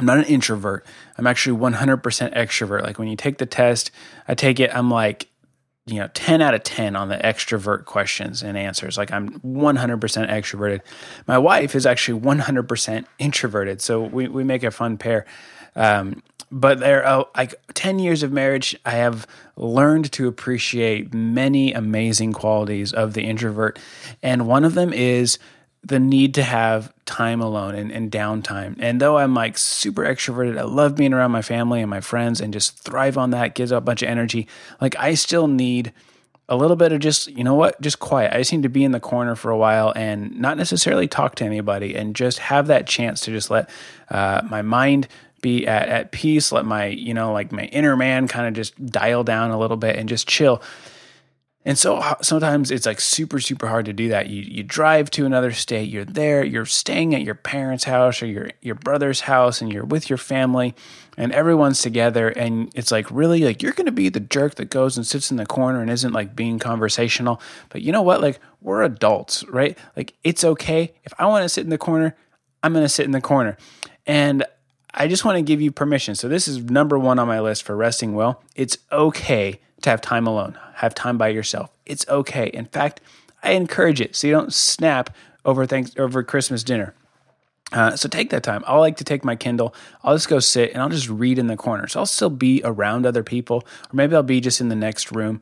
I'm 0.00 0.06
not 0.06 0.18
an 0.18 0.24
introvert. 0.24 0.84
I'm 1.16 1.28
actually 1.28 1.60
100% 1.60 2.34
extrovert. 2.34 2.82
Like 2.82 2.98
when 2.98 3.06
you 3.06 3.14
take 3.14 3.38
the 3.38 3.46
test, 3.46 3.92
I 4.26 4.34
take 4.34 4.58
it, 4.58 4.74
I'm 4.74 4.90
like, 4.90 5.28
you 5.86 6.00
know, 6.00 6.08
10 6.14 6.42
out 6.42 6.54
of 6.54 6.64
10 6.64 6.96
on 6.96 7.08
the 7.08 7.18
extrovert 7.18 7.84
questions 7.84 8.42
and 8.42 8.58
answers. 8.58 8.98
Like 8.98 9.12
I'm 9.12 9.38
100% 9.40 10.00
extroverted. 10.28 10.80
My 11.28 11.38
wife 11.38 11.76
is 11.76 11.86
actually 11.86 12.20
100% 12.20 13.04
introverted. 13.20 13.80
So 13.80 14.02
we, 14.02 14.26
we 14.26 14.42
make 14.42 14.64
a 14.64 14.72
fun 14.72 14.98
pair. 14.98 15.24
Um, 15.74 16.22
but 16.50 16.80
there 16.80 17.08
oh, 17.08 17.28
like 17.36 17.54
10 17.72 17.98
years 17.98 18.22
of 18.22 18.30
marriage 18.30 18.76
i 18.84 18.90
have 18.90 19.26
learned 19.56 20.12
to 20.12 20.28
appreciate 20.28 21.14
many 21.14 21.72
amazing 21.72 22.32
qualities 22.32 22.92
of 22.92 23.14
the 23.14 23.22
introvert. 23.22 23.78
And 24.22 24.46
one 24.46 24.64
of 24.64 24.74
them 24.74 24.92
is 24.92 25.38
the 25.84 25.98
need 25.98 26.34
to 26.34 26.42
have 26.42 26.92
time 27.06 27.40
alone 27.40 27.74
and, 27.74 27.90
and 27.90 28.10
downtime. 28.10 28.76
And 28.78 29.00
though 29.00 29.16
i'm 29.16 29.34
like 29.34 29.56
super 29.56 30.02
extroverted 30.02 30.58
i 30.58 30.62
love 30.62 30.94
being 30.94 31.14
around 31.14 31.30
my 31.30 31.42
family 31.42 31.80
and 31.80 31.88
my 31.90 32.00
friends 32.00 32.40
and 32.40 32.52
just 32.52 32.78
thrive 32.78 33.16
on 33.16 33.30
that 33.30 33.54
gives 33.54 33.72
a 33.72 33.80
bunch 33.80 34.02
of 34.02 34.08
energy 34.08 34.46
like 34.80 34.94
i 34.98 35.14
still 35.14 35.48
need 35.48 35.92
a 36.48 36.56
little 36.56 36.76
bit 36.76 36.92
of 36.92 37.00
just 37.00 37.28
you 37.28 37.44
know 37.44 37.54
what? 37.54 37.80
Just 37.80 37.98
quiet. 37.98 38.34
I 38.34 38.38
just 38.38 38.52
need 38.52 38.64
to 38.64 38.68
be 38.68 38.84
in 38.84 38.92
the 38.92 39.00
corner 39.00 39.34
for 39.34 39.50
a 39.50 39.56
while 39.56 39.92
and 39.96 40.38
not 40.38 40.56
necessarily 40.58 41.08
talk 41.08 41.36
to 41.36 41.44
anybody 41.44 41.94
and 41.94 42.14
just 42.14 42.40
have 42.40 42.66
that 42.66 42.86
chance 42.86 43.22
to 43.22 43.30
just 43.30 43.50
let 43.50 43.70
uh, 44.10 44.42
my 44.50 44.60
mind 44.60 45.08
be 45.42 45.66
at, 45.66 45.88
at 45.88 46.12
peace, 46.12 46.50
let 46.52 46.64
my, 46.64 46.86
you 46.86 47.12
know, 47.12 47.32
like 47.32 47.52
my 47.52 47.64
inner 47.64 47.96
man 47.96 48.28
kind 48.28 48.46
of 48.46 48.54
just 48.54 48.86
dial 48.86 49.24
down 49.24 49.50
a 49.50 49.58
little 49.58 49.76
bit 49.76 49.96
and 49.96 50.08
just 50.08 50.26
chill. 50.26 50.62
And 51.64 51.78
so 51.78 52.02
sometimes 52.22 52.72
it's 52.72 52.86
like 52.86 53.00
super, 53.00 53.38
super 53.38 53.68
hard 53.68 53.84
to 53.84 53.92
do 53.92 54.08
that. 54.08 54.28
You 54.28 54.42
you 54.42 54.64
drive 54.64 55.10
to 55.12 55.26
another 55.26 55.52
state, 55.52 55.88
you're 55.88 56.04
there, 56.04 56.44
you're 56.44 56.66
staying 56.66 57.14
at 57.14 57.22
your 57.22 57.36
parents' 57.36 57.84
house 57.84 58.20
or 58.20 58.26
your 58.26 58.50
your 58.62 58.74
brother's 58.74 59.20
house, 59.20 59.60
and 59.60 59.72
you're 59.72 59.84
with 59.84 60.10
your 60.10 60.16
family, 60.16 60.74
and 61.16 61.30
everyone's 61.30 61.80
together, 61.80 62.30
and 62.30 62.72
it's 62.74 62.90
like 62.90 63.08
really 63.12 63.44
like 63.44 63.62
you're 63.62 63.72
gonna 63.72 63.92
be 63.92 64.08
the 64.08 64.18
jerk 64.18 64.56
that 64.56 64.70
goes 64.70 64.96
and 64.96 65.06
sits 65.06 65.30
in 65.30 65.36
the 65.36 65.46
corner 65.46 65.80
and 65.80 65.88
isn't 65.88 66.12
like 66.12 66.34
being 66.34 66.58
conversational. 66.58 67.40
But 67.68 67.82
you 67.82 67.92
know 67.92 68.02
what? 68.02 68.20
Like 68.20 68.40
we're 68.60 68.82
adults, 68.82 69.44
right? 69.44 69.78
Like 69.96 70.14
it's 70.24 70.42
okay. 70.42 70.92
If 71.04 71.14
I 71.16 71.26
want 71.26 71.44
to 71.44 71.48
sit 71.48 71.62
in 71.62 71.70
the 71.70 71.78
corner, 71.78 72.16
I'm 72.64 72.72
gonna 72.72 72.88
sit 72.88 73.06
in 73.06 73.12
the 73.12 73.20
corner. 73.20 73.56
And 74.04 74.44
I 74.94 75.08
just 75.08 75.24
want 75.24 75.36
to 75.36 75.42
give 75.42 75.60
you 75.60 75.72
permission. 75.72 76.14
So, 76.14 76.28
this 76.28 76.46
is 76.46 76.58
number 76.58 76.98
one 76.98 77.18
on 77.18 77.26
my 77.26 77.40
list 77.40 77.62
for 77.62 77.76
resting 77.76 78.14
well. 78.14 78.42
It's 78.54 78.78
okay 78.90 79.60
to 79.82 79.90
have 79.90 80.00
time 80.00 80.26
alone, 80.26 80.58
have 80.74 80.94
time 80.94 81.18
by 81.18 81.28
yourself. 81.28 81.70
It's 81.86 82.06
okay. 82.08 82.48
In 82.48 82.66
fact, 82.66 83.00
I 83.42 83.52
encourage 83.52 84.00
it 84.00 84.14
so 84.14 84.26
you 84.26 84.32
don't 84.32 84.52
snap 84.52 85.14
over 85.44 85.66
thanks 85.66 85.92
over 85.98 86.22
Christmas 86.22 86.62
dinner. 86.62 86.94
Uh, 87.72 87.96
so 87.96 88.08
take 88.08 88.30
that 88.30 88.42
time. 88.42 88.62
I 88.66 88.76
like 88.76 88.98
to 88.98 89.04
take 89.04 89.24
my 89.24 89.34
Kindle. 89.34 89.74
I'll 90.04 90.14
just 90.14 90.28
go 90.28 90.40
sit 90.40 90.72
and 90.72 90.82
I'll 90.82 90.90
just 90.90 91.08
read 91.08 91.38
in 91.38 91.46
the 91.46 91.56
corner. 91.56 91.88
So 91.88 92.00
I'll 92.00 92.06
still 92.06 92.30
be 92.30 92.60
around 92.64 93.06
other 93.06 93.22
people, 93.22 93.58
or 93.58 93.94
maybe 93.94 94.14
I'll 94.14 94.22
be 94.22 94.40
just 94.40 94.60
in 94.60 94.68
the 94.68 94.76
next 94.76 95.10
room, 95.10 95.40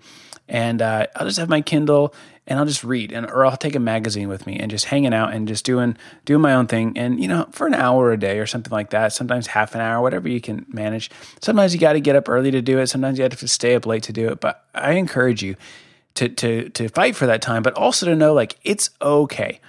and 0.51 0.83
uh, 0.83 1.07
I'll 1.17 1.27
just 1.27 1.39
have 1.39 1.49
my 1.49 1.63
Kindle 1.63 2.13
and 2.47 2.59
I'll 2.59 2.67
just 2.67 2.83
read 2.83 3.13
and 3.13 3.25
or 3.27 3.47
I'll 3.47 3.57
take 3.57 3.77
a 3.77 3.81
magazine 3.81 4.29
with 4.29 4.47
me 4.47 4.59
and 4.59 4.71
just 4.71 4.87
hanging 4.87 5.15
out 5.15 5.33
and 5.33 5.47
just 5.47 5.65
doing 5.65 5.97
doing 6.25 6.43
my 6.43 6.53
own 6.53 6.67
thing. 6.67 6.99
And 6.99 7.21
you 7.21 7.29
know 7.29 7.49
for 7.53 7.67
an 7.67 7.75
hour 7.75 8.13
a 8.13 8.19
day 8.19 8.41
or 8.41 8.47
something 8.47 8.73
like 8.73 8.91
that 8.91 9.13
sometimes 9.13 9.47
half 9.47 9.75
an 9.75 9.81
hour 9.81 10.03
whatever 10.03 10.29
you 10.29 10.41
can 10.41 10.67
manage. 10.69 11.11
Sometimes 11.41 11.73
you 11.73 11.81
got 11.81 11.95
to 11.95 12.01
get 12.01 12.17
up 12.17 12.29
early 12.29 12.51
to 12.51 12.61
do 12.61 12.79
it. 12.79 12.89
Sometimes 12.89 13.17
you 13.17 13.23
have 13.23 13.39
to 13.39 13.49
stay 13.49 13.77
up 13.77 13.87
late 13.87 14.03
to 14.03 14.13
do 14.13 14.29
it. 14.29 14.41
But 14.41 14.65
I 14.75 14.93
encourage 14.93 15.43
you 15.43 15.55
to 16.15 16.29
to 16.29 16.69
to 16.71 16.89
fight 16.89 17.15
for 17.15 17.27
that 17.27 17.41
time 17.41 17.63
but 17.63 17.73
also 17.75 18.05
to 18.07 18.17
know 18.17 18.35
like 18.35 18.59
it's 18.65 18.91
okay. 19.01 19.61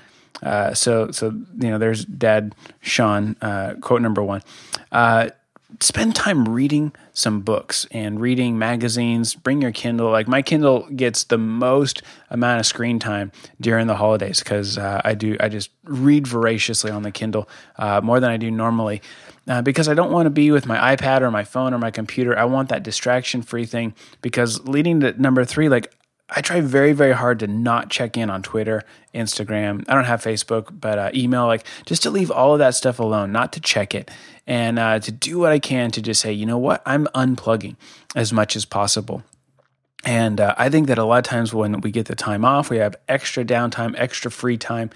Uh, 0.41 0.73
so 0.73 1.11
so 1.11 1.27
you 1.27 1.69
know 1.69 1.77
there's 1.77 2.03
dad 2.03 2.55
Shawn 2.79 3.35
uh, 3.41 3.75
quote 3.79 4.01
number 4.01 4.23
one. 4.23 4.41
Uh, 4.91 5.29
spend 5.79 6.15
time 6.15 6.47
reading 6.47 6.93
some 7.13 7.41
books 7.41 7.87
and 7.91 8.19
reading 8.19 8.57
magazines. 8.57 9.35
Bring 9.35 9.61
your 9.61 9.71
Kindle. 9.71 10.11
Like 10.11 10.27
my 10.27 10.41
Kindle 10.41 10.87
gets 10.95 11.23
the 11.23 11.37
most 11.37 12.01
amount 12.29 12.59
of 12.59 12.65
screen 12.65 12.99
time 12.99 13.31
during 13.59 13.87
the 13.87 13.95
holidays 13.95 14.39
because 14.39 14.77
uh, 14.77 15.01
I 15.03 15.13
do. 15.13 15.37
I 15.39 15.49
just 15.49 15.71
read 15.83 16.27
voraciously 16.27 16.91
on 16.91 17.03
the 17.03 17.11
Kindle 17.11 17.49
uh, 17.77 18.01
more 18.01 18.19
than 18.19 18.29
I 18.29 18.37
do 18.37 18.51
normally. 18.51 19.01
Uh, 19.47 19.61
because 19.61 19.89
I 19.89 19.95
don't 19.95 20.11
want 20.11 20.27
to 20.27 20.29
be 20.29 20.51
with 20.51 20.67
my 20.67 20.95
iPad 20.95 21.21
or 21.21 21.31
my 21.31 21.43
phone 21.43 21.73
or 21.73 21.79
my 21.79 21.89
computer. 21.89 22.37
I 22.37 22.45
want 22.45 22.69
that 22.69 22.83
distraction 22.83 23.41
free 23.41 23.65
thing. 23.65 23.95
Because 24.21 24.65
leading 24.67 24.99
to 24.99 25.19
number 25.19 25.43
three, 25.45 25.67
like 25.67 25.91
I 26.33 26.41
try 26.41 26.61
very, 26.61 26.93
very 26.93 27.11
hard 27.11 27.39
to 27.39 27.47
not 27.47 27.89
check 27.89 28.15
in 28.15 28.29
on 28.29 28.41
Twitter, 28.41 28.83
Instagram. 29.13 29.83
I 29.89 29.93
don't 29.93 30.05
have 30.05 30.23
Facebook, 30.23 30.69
but 30.79 30.97
uh, 30.97 31.11
email, 31.13 31.45
like 31.45 31.65
just 31.85 32.03
to 32.03 32.09
leave 32.09 32.31
all 32.31 32.53
of 32.53 32.59
that 32.59 32.73
stuff 32.73 32.99
alone, 32.99 33.33
not 33.33 33.51
to 33.53 33.59
check 33.59 33.93
it, 33.93 34.09
and 34.47 34.79
uh, 34.79 34.99
to 34.99 35.11
do 35.11 35.39
what 35.39 35.51
I 35.51 35.59
can 35.59 35.91
to 35.91 36.01
just 36.01 36.21
say, 36.21 36.31
you 36.31 36.45
know 36.45 36.57
what, 36.57 36.81
I'm 36.85 37.07
unplugging 37.13 37.75
as 38.15 38.31
much 38.31 38.55
as 38.55 38.63
possible. 38.63 39.23
And 40.05 40.39
uh, 40.39 40.55
I 40.57 40.69
think 40.69 40.87
that 40.87 40.97
a 40.97 41.03
lot 41.03 41.17
of 41.17 41.25
times 41.25 41.53
when 41.53 41.81
we 41.81 41.91
get 41.91 42.05
the 42.07 42.15
time 42.15 42.45
off, 42.45 42.69
we 42.69 42.77
have 42.77 42.95
extra 43.09 43.43
downtime, 43.43 43.93
extra 43.97 44.31
free 44.31 44.57
time. 44.57 44.89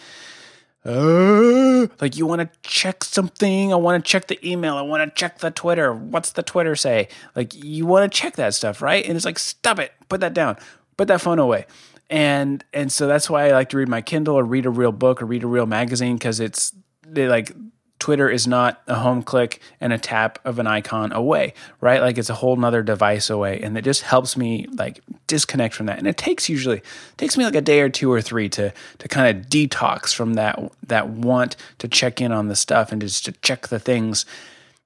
uh, 0.86 1.88
like 2.00 2.16
you 2.16 2.26
want 2.26 2.42
to 2.42 2.50
check 2.62 3.04
something. 3.04 3.74
I 3.74 3.76
want 3.76 4.04
to 4.04 4.10
check 4.10 4.28
the 4.28 4.40
email. 4.48 4.76
I 4.78 4.84
want 4.84 5.04
to 5.04 5.20
check 5.20 5.40
the 5.40 5.52
Twitter. 5.52 5.94
What's 5.94 6.32
the 6.32 6.44
Twitter 6.44 6.76
say? 6.76 7.08
Like 7.36 7.54
you 7.56 7.86
want 7.86 8.12
to 8.12 8.16
check 8.18 8.36
that 8.36 8.54
stuff, 8.54 8.82
right? 8.82 9.04
And 9.06 9.16
it's 9.16 9.26
like, 9.26 9.40
stop 9.40 9.80
it, 9.80 9.94
put 10.10 10.22
that 10.22 10.34
down, 10.34 10.58
put 10.98 11.08
that 11.08 11.22
phone 11.22 11.40
away. 11.40 11.66
And 12.10 12.64
and 12.74 12.92
so 12.92 13.08
that's 13.08 13.30
why 13.30 13.48
I 13.48 13.52
like 13.52 13.70
to 13.70 13.78
read 13.78 13.90
my 13.90 14.02
Kindle 14.02 14.36
or 14.36 14.44
read 14.44 14.66
a 14.66 14.70
real 14.70 14.92
book 14.92 15.22
or 15.22 15.26
read 15.26 15.44
a 15.44 15.48
real 15.48 15.66
magazine 15.66 16.16
because 16.16 16.40
it's 16.40 16.74
they 17.08 17.28
like 17.28 17.52
Twitter 17.98 18.30
is 18.30 18.46
not 18.46 18.82
a 18.88 18.96
home 18.96 19.24
click 19.24 19.60
and 19.80 19.92
a 19.94 19.98
tap 19.98 20.38
of 20.46 20.60
an 20.60 20.68
icon 20.68 21.12
away, 21.12 21.54
right? 21.82 22.02
Like 22.02 22.18
it's 22.18 22.30
a 22.30 22.36
whole 22.36 22.56
nother 22.56 22.84
device 22.84 23.30
away. 23.30 23.60
And 23.62 23.76
it 23.78 23.84
just 23.84 24.02
helps 24.02 24.38
me 24.38 24.68
like 24.74 25.00
disconnect 25.28 25.74
from 25.74 25.88
that. 25.88 25.98
And 25.98 26.06
it 26.06 26.18
takes 26.18 26.50
usually 26.50 26.78
it 26.78 27.18
takes 27.18 27.38
me 27.38 27.46
like 27.46 27.56
a 27.56 27.62
day 27.62 27.82
or 27.82 27.90
two 27.90 28.12
or 28.12 28.22
three 28.22 28.50
to 28.50 28.72
to 29.00 29.08
kind 29.08 29.36
of 29.36 29.48
detox 29.48 30.14
from 30.14 30.36
that 30.36 30.60
that 30.86 31.10
want 31.10 31.56
to 31.80 31.88
check 31.88 32.22
in 32.22 32.32
on 32.32 32.48
the 32.48 32.56
stuff 32.56 32.92
and 32.92 33.02
just 33.02 33.26
to 33.26 33.32
check 33.32 33.70
the 33.70 33.80
things. 33.80 34.26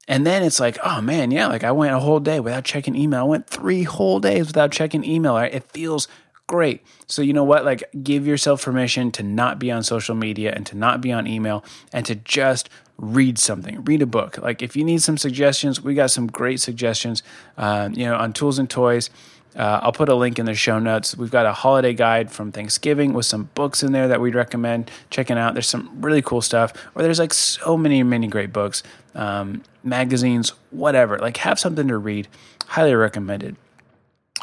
And 0.09 0.25
then 0.25 0.43
it's 0.43 0.59
like, 0.59 0.77
oh 0.83 0.99
man, 1.01 1.31
yeah, 1.31 1.47
like 1.47 1.63
I 1.63 1.71
went 1.71 1.93
a 1.93 1.99
whole 1.99 2.19
day 2.19 2.41
without 2.41 2.65
checking 2.65 2.95
email. 2.95 3.21
I 3.21 3.23
went 3.23 3.47
three 3.47 3.83
whole 3.83 4.19
days 4.19 4.47
without 4.47 4.71
checking 4.71 5.05
email. 5.05 5.37
It 5.37 5.63
feels 5.71 6.09
great. 6.47 6.83
So, 7.05 7.21
you 7.21 7.31
know 7.31 7.43
what? 7.43 7.63
Like, 7.63 7.83
give 8.03 8.25
yourself 8.25 8.65
permission 8.65 9.11
to 9.13 9.23
not 9.23 9.59
be 9.59 9.71
on 9.71 9.83
social 9.83 10.15
media 10.15 10.51
and 10.53 10.65
to 10.65 10.75
not 10.75 10.99
be 10.99 11.11
on 11.11 11.27
email 11.27 11.63
and 11.93 12.05
to 12.07 12.15
just 12.15 12.69
read 12.97 13.39
something, 13.39 13.83
read 13.85 14.01
a 14.01 14.05
book. 14.05 14.37
Like 14.37 14.61
if 14.61 14.75
you 14.75 14.83
need 14.83 15.01
some 15.01 15.17
suggestions, 15.17 15.81
we 15.81 15.93
got 15.93 16.11
some 16.11 16.27
great 16.27 16.59
suggestions. 16.59 17.23
Uh, 17.57 17.89
you 17.93 18.05
know, 18.05 18.15
on 18.15 18.33
tools 18.33 18.59
and 18.59 18.69
toys. 18.69 19.09
Uh, 19.55 19.79
I'll 19.81 19.91
put 19.91 20.09
a 20.09 20.15
link 20.15 20.37
in 20.37 20.45
the 20.45 20.53
show 20.53 20.77
notes. 20.77 21.17
We've 21.17 21.31
got 21.31 21.47
a 21.47 21.53
holiday 21.53 21.93
guide 21.93 22.31
from 22.31 22.51
Thanksgiving 22.51 23.13
with 23.13 23.25
some 23.25 23.49
books 23.55 23.81
in 23.81 23.93
there 23.93 24.07
that 24.07 24.21
we'd 24.21 24.35
recommend 24.35 24.91
checking 25.09 25.39
out. 25.39 25.53
There's 25.53 25.67
some 25.67 25.89
really 26.01 26.21
cool 26.21 26.41
stuff, 26.41 26.71
or 26.93 27.01
there's 27.01 27.17
like 27.17 27.33
so 27.33 27.75
many, 27.75 28.03
many 28.03 28.27
great 28.27 28.53
books, 28.53 28.83
um, 29.15 29.63
magazines, 29.83 30.53
whatever. 30.71 31.17
Like 31.17 31.37
have 31.37 31.59
something 31.59 31.87
to 31.87 31.97
read. 31.97 32.27
Highly 32.67 32.93
recommended. 32.93 33.55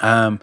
Um, 0.01 0.41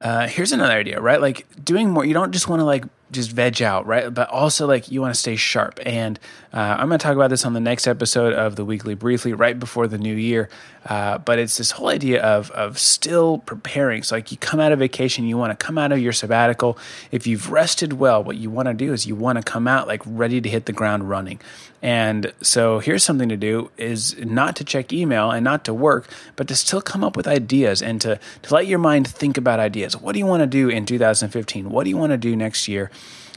uh, 0.00 0.26
here's 0.26 0.52
another 0.52 0.72
idea, 0.74 1.00
right? 1.00 1.20
Like 1.20 1.46
doing 1.64 1.90
more. 1.90 2.04
You 2.04 2.14
don't 2.14 2.32
just 2.32 2.48
want 2.48 2.60
to 2.60 2.64
like 2.64 2.84
just 3.12 3.30
veg 3.30 3.62
out, 3.62 3.86
right? 3.86 4.12
But 4.12 4.28
also 4.30 4.66
like 4.66 4.90
you 4.90 5.00
want 5.00 5.14
to 5.14 5.20
stay 5.20 5.36
sharp. 5.36 5.78
And 5.84 6.18
uh, 6.52 6.76
I'm 6.78 6.88
going 6.88 6.98
to 6.98 7.02
talk 7.02 7.14
about 7.14 7.30
this 7.30 7.44
on 7.44 7.52
the 7.52 7.60
next 7.60 7.86
episode 7.86 8.32
of 8.32 8.56
the 8.56 8.64
weekly 8.64 8.94
briefly, 8.94 9.32
right 9.32 9.58
before 9.58 9.86
the 9.86 9.98
new 9.98 10.14
year. 10.14 10.48
Uh, 10.84 11.18
but 11.18 11.38
it's 11.38 11.58
this 11.58 11.70
whole 11.72 11.88
idea 11.88 12.20
of 12.22 12.50
of 12.50 12.78
still 12.78 13.38
preparing. 13.38 14.02
So 14.02 14.16
like 14.16 14.32
you 14.32 14.38
come 14.38 14.58
out 14.58 14.72
of 14.72 14.80
vacation, 14.80 15.24
you 15.24 15.36
want 15.36 15.58
to 15.58 15.64
come 15.64 15.78
out 15.78 15.92
of 15.92 15.98
your 16.00 16.12
sabbatical. 16.12 16.76
If 17.10 17.26
you've 17.26 17.50
rested 17.50 17.94
well, 17.94 18.24
what 18.24 18.36
you 18.36 18.50
want 18.50 18.66
to 18.66 18.74
do 18.74 18.92
is 18.92 19.06
you 19.06 19.14
want 19.14 19.38
to 19.38 19.44
come 19.44 19.68
out 19.68 19.86
like 19.86 20.02
ready 20.04 20.40
to 20.40 20.48
hit 20.48 20.66
the 20.66 20.72
ground 20.72 21.08
running. 21.08 21.40
And 21.82 22.32
so 22.40 22.78
here's 22.78 23.02
something 23.02 23.28
to 23.28 23.36
do 23.36 23.70
is 23.76 24.16
not 24.18 24.54
to 24.56 24.64
check 24.64 24.92
email 24.92 25.32
and 25.32 25.42
not 25.42 25.64
to 25.64 25.74
work, 25.74 26.08
but 26.36 26.46
to 26.46 26.54
still 26.54 26.80
come 26.80 27.02
up 27.02 27.16
with 27.16 27.26
ideas 27.26 27.82
and 27.82 28.00
to, 28.02 28.20
to 28.42 28.54
let 28.54 28.68
your 28.68 28.78
mind 28.78 29.08
think 29.08 29.36
about 29.36 29.58
ideas. 29.58 29.96
What 29.96 30.12
do 30.12 30.20
you 30.20 30.26
want 30.26 30.42
to 30.42 30.46
do 30.46 30.68
in 30.68 30.86
2015? 30.86 31.70
What 31.70 31.82
do 31.82 31.90
you 31.90 31.96
want 31.96 32.12
to 32.12 32.16
do 32.16 32.36
next 32.36 32.68
year? 32.68 32.92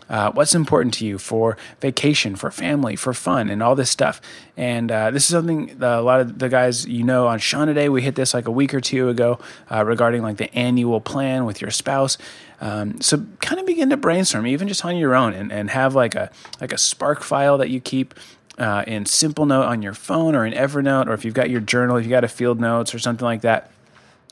Uh, 0.07 0.31
what's 0.33 0.53
important 0.53 0.93
to 0.93 1.05
you 1.05 1.17
for 1.17 1.57
vacation, 1.81 2.35
for 2.35 2.51
family, 2.51 2.95
for 2.95 3.13
fun, 3.13 3.49
and 3.49 3.63
all 3.63 3.75
this 3.75 3.89
stuff. 3.89 4.21
And 4.55 4.91
uh, 4.91 5.11
this 5.11 5.23
is 5.23 5.29
something 5.29 5.81
a 5.81 6.01
lot 6.01 6.21
of 6.21 6.37
the 6.37 6.47
guys 6.47 6.85
you 6.85 7.03
know 7.03 7.27
on 7.27 7.39
Shawn 7.39 7.67
today. 7.67 7.89
We 7.89 8.03
hit 8.03 8.15
this 8.15 8.33
like 8.33 8.47
a 8.47 8.51
week 8.51 8.73
or 8.73 8.81
two 8.81 9.09
ago 9.09 9.39
uh, 9.71 9.83
regarding 9.83 10.21
like 10.21 10.37
the 10.37 10.53
annual 10.55 11.01
plan 11.01 11.45
with 11.45 11.59
your 11.59 11.71
spouse. 11.71 12.17
Um, 12.61 13.01
so 13.01 13.25
kind 13.41 13.59
of 13.59 13.65
begin 13.65 13.89
to 13.89 13.97
brainstorm, 13.97 14.45
even 14.47 14.67
just 14.67 14.85
on 14.85 14.95
your 14.95 15.15
own, 15.15 15.33
and, 15.33 15.51
and 15.51 15.71
have 15.71 15.95
like 15.95 16.13
a 16.13 16.29
like 16.61 16.71
a 16.71 16.77
Spark 16.77 17.23
file 17.23 17.57
that 17.57 17.69
you 17.69 17.81
keep 17.81 18.13
uh, 18.59 18.83
in 18.85 19.05
Simplenote 19.05 19.67
on 19.67 19.81
your 19.81 19.93
phone 19.93 20.35
or 20.35 20.45
in 20.45 20.53
Evernote, 20.53 21.07
or 21.07 21.13
if 21.13 21.25
you've 21.25 21.33
got 21.33 21.49
your 21.49 21.61
journal, 21.61 21.97
if 21.97 22.03
you 22.03 22.11
got 22.11 22.23
a 22.23 22.29
field 22.29 22.59
notes 22.59 22.93
or 22.93 22.99
something 22.99 23.25
like 23.25 23.41
that 23.41 23.71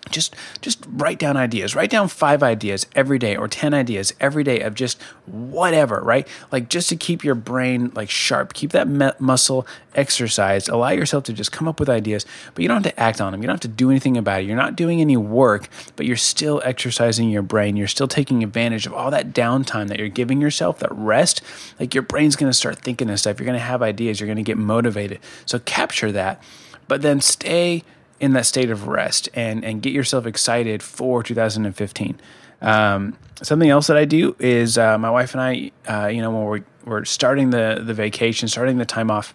just 0.10 0.36
just 0.62 0.84
write 0.88 1.20
down 1.20 1.38
ideas. 1.38 1.76
Write 1.76 1.90
down 1.90 2.08
five 2.08 2.44
ideas 2.44 2.86
every 2.96 3.18
day 3.18 3.36
or 3.36 3.48
10 3.48 3.74
ideas 3.74 4.14
every 4.20 4.44
day 4.44 4.60
of 4.60 4.76
just 4.76 5.02
whatever 5.26 6.02
right? 6.02 6.28
Like 6.52 6.70
just 6.70 6.90
to 6.90 6.96
keep 6.96 7.24
your 7.24 7.36
brain 7.36 7.92
like 7.96 8.10
sharp. 8.10 8.54
Keep 8.54 8.72
that 8.72 8.88
me- 8.88 9.12
muscle 9.20 9.66
exercised. 9.96 10.70
Allow 10.70 10.90
yourself 10.90 11.24
to 11.26 11.34
just 11.34 11.52
come 11.52 11.68
up 11.68 11.80
with 11.80 11.90
ideas 11.90 12.26
but 12.54 12.62
you 12.62 12.68
don't 12.68 12.84
have 12.84 12.94
to 12.94 13.00
act 13.00 13.22
on 13.22 13.32
them. 13.32 13.42
You 13.42 13.48
don't 13.48 13.56
have 13.56 13.62
to 13.62 13.68
do 13.68 13.90
anything 13.90 14.18
about 14.18 14.42
it. 14.42 14.46
You're 14.46 14.58
not 14.58 14.76
doing 14.76 15.02
any 15.02 15.18
work 15.18 15.70
but 15.96 16.06
you're 16.06 16.18
still 16.18 16.62
exercising 16.66 17.30
your 17.30 17.42
brain. 17.44 17.78
You're 17.78 17.88
still 17.88 18.08
taking 18.08 18.44
advantage 18.44 18.86
of 18.86 18.94
all 18.94 19.12
that 19.12 19.34
downtime 19.34 19.88
that 19.88 20.00
you're 20.00 20.10
giving 20.10 20.42
yourself 20.42 20.80
that 20.80 20.92
rest. 20.92 21.42
Like 21.80 21.94
your 21.94 22.04
brain's 22.04 22.36
going 22.36 22.50
to 22.50 22.58
start 22.58 22.80
thinking 22.80 23.10
and 23.10 23.20
stuff. 23.20 23.40
You're 23.40 23.46
going 23.46 23.58
to 23.58 23.64
have 23.64 23.82
ideas. 23.82 24.20
You're 24.20 24.28
going 24.28 24.38
to 24.38 24.44
get 24.44 24.58
motivated. 24.58 25.20
So 25.46 25.60
capture 25.60 26.12
that 26.12 26.42
but 26.88 27.02
then 27.02 27.22
stay 27.22 27.84
in 28.24 28.32
that 28.32 28.46
state 28.46 28.70
of 28.70 28.88
rest 28.88 29.28
and 29.34 29.66
and 29.66 29.82
get 29.82 29.92
yourself 29.92 30.26
excited 30.26 30.82
for 30.82 31.22
2015. 31.22 32.22
Um, 32.62 33.18
something 33.42 33.70
else 33.70 33.88
that 33.88 33.98
I 33.98 34.06
do 34.06 34.38
is 34.40 34.78
uh, 34.78 34.98
my 34.98 35.10
wife 35.10 35.34
and 35.34 35.42
I, 35.42 35.72
uh, 35.86 36.08
you 36.08 36.22
know, 36.22 36.32
when 36.32 36.46
we're 36.46 36.64
we're 36.86 37.04
starting 37.04 37.50
the 37.50 37.84
the 37.86 37.94
vacation, 37.94 38.48
starting 38.48 38.78
the 38.78 38.86
time 38.86 39.12
off, 39.12 39.34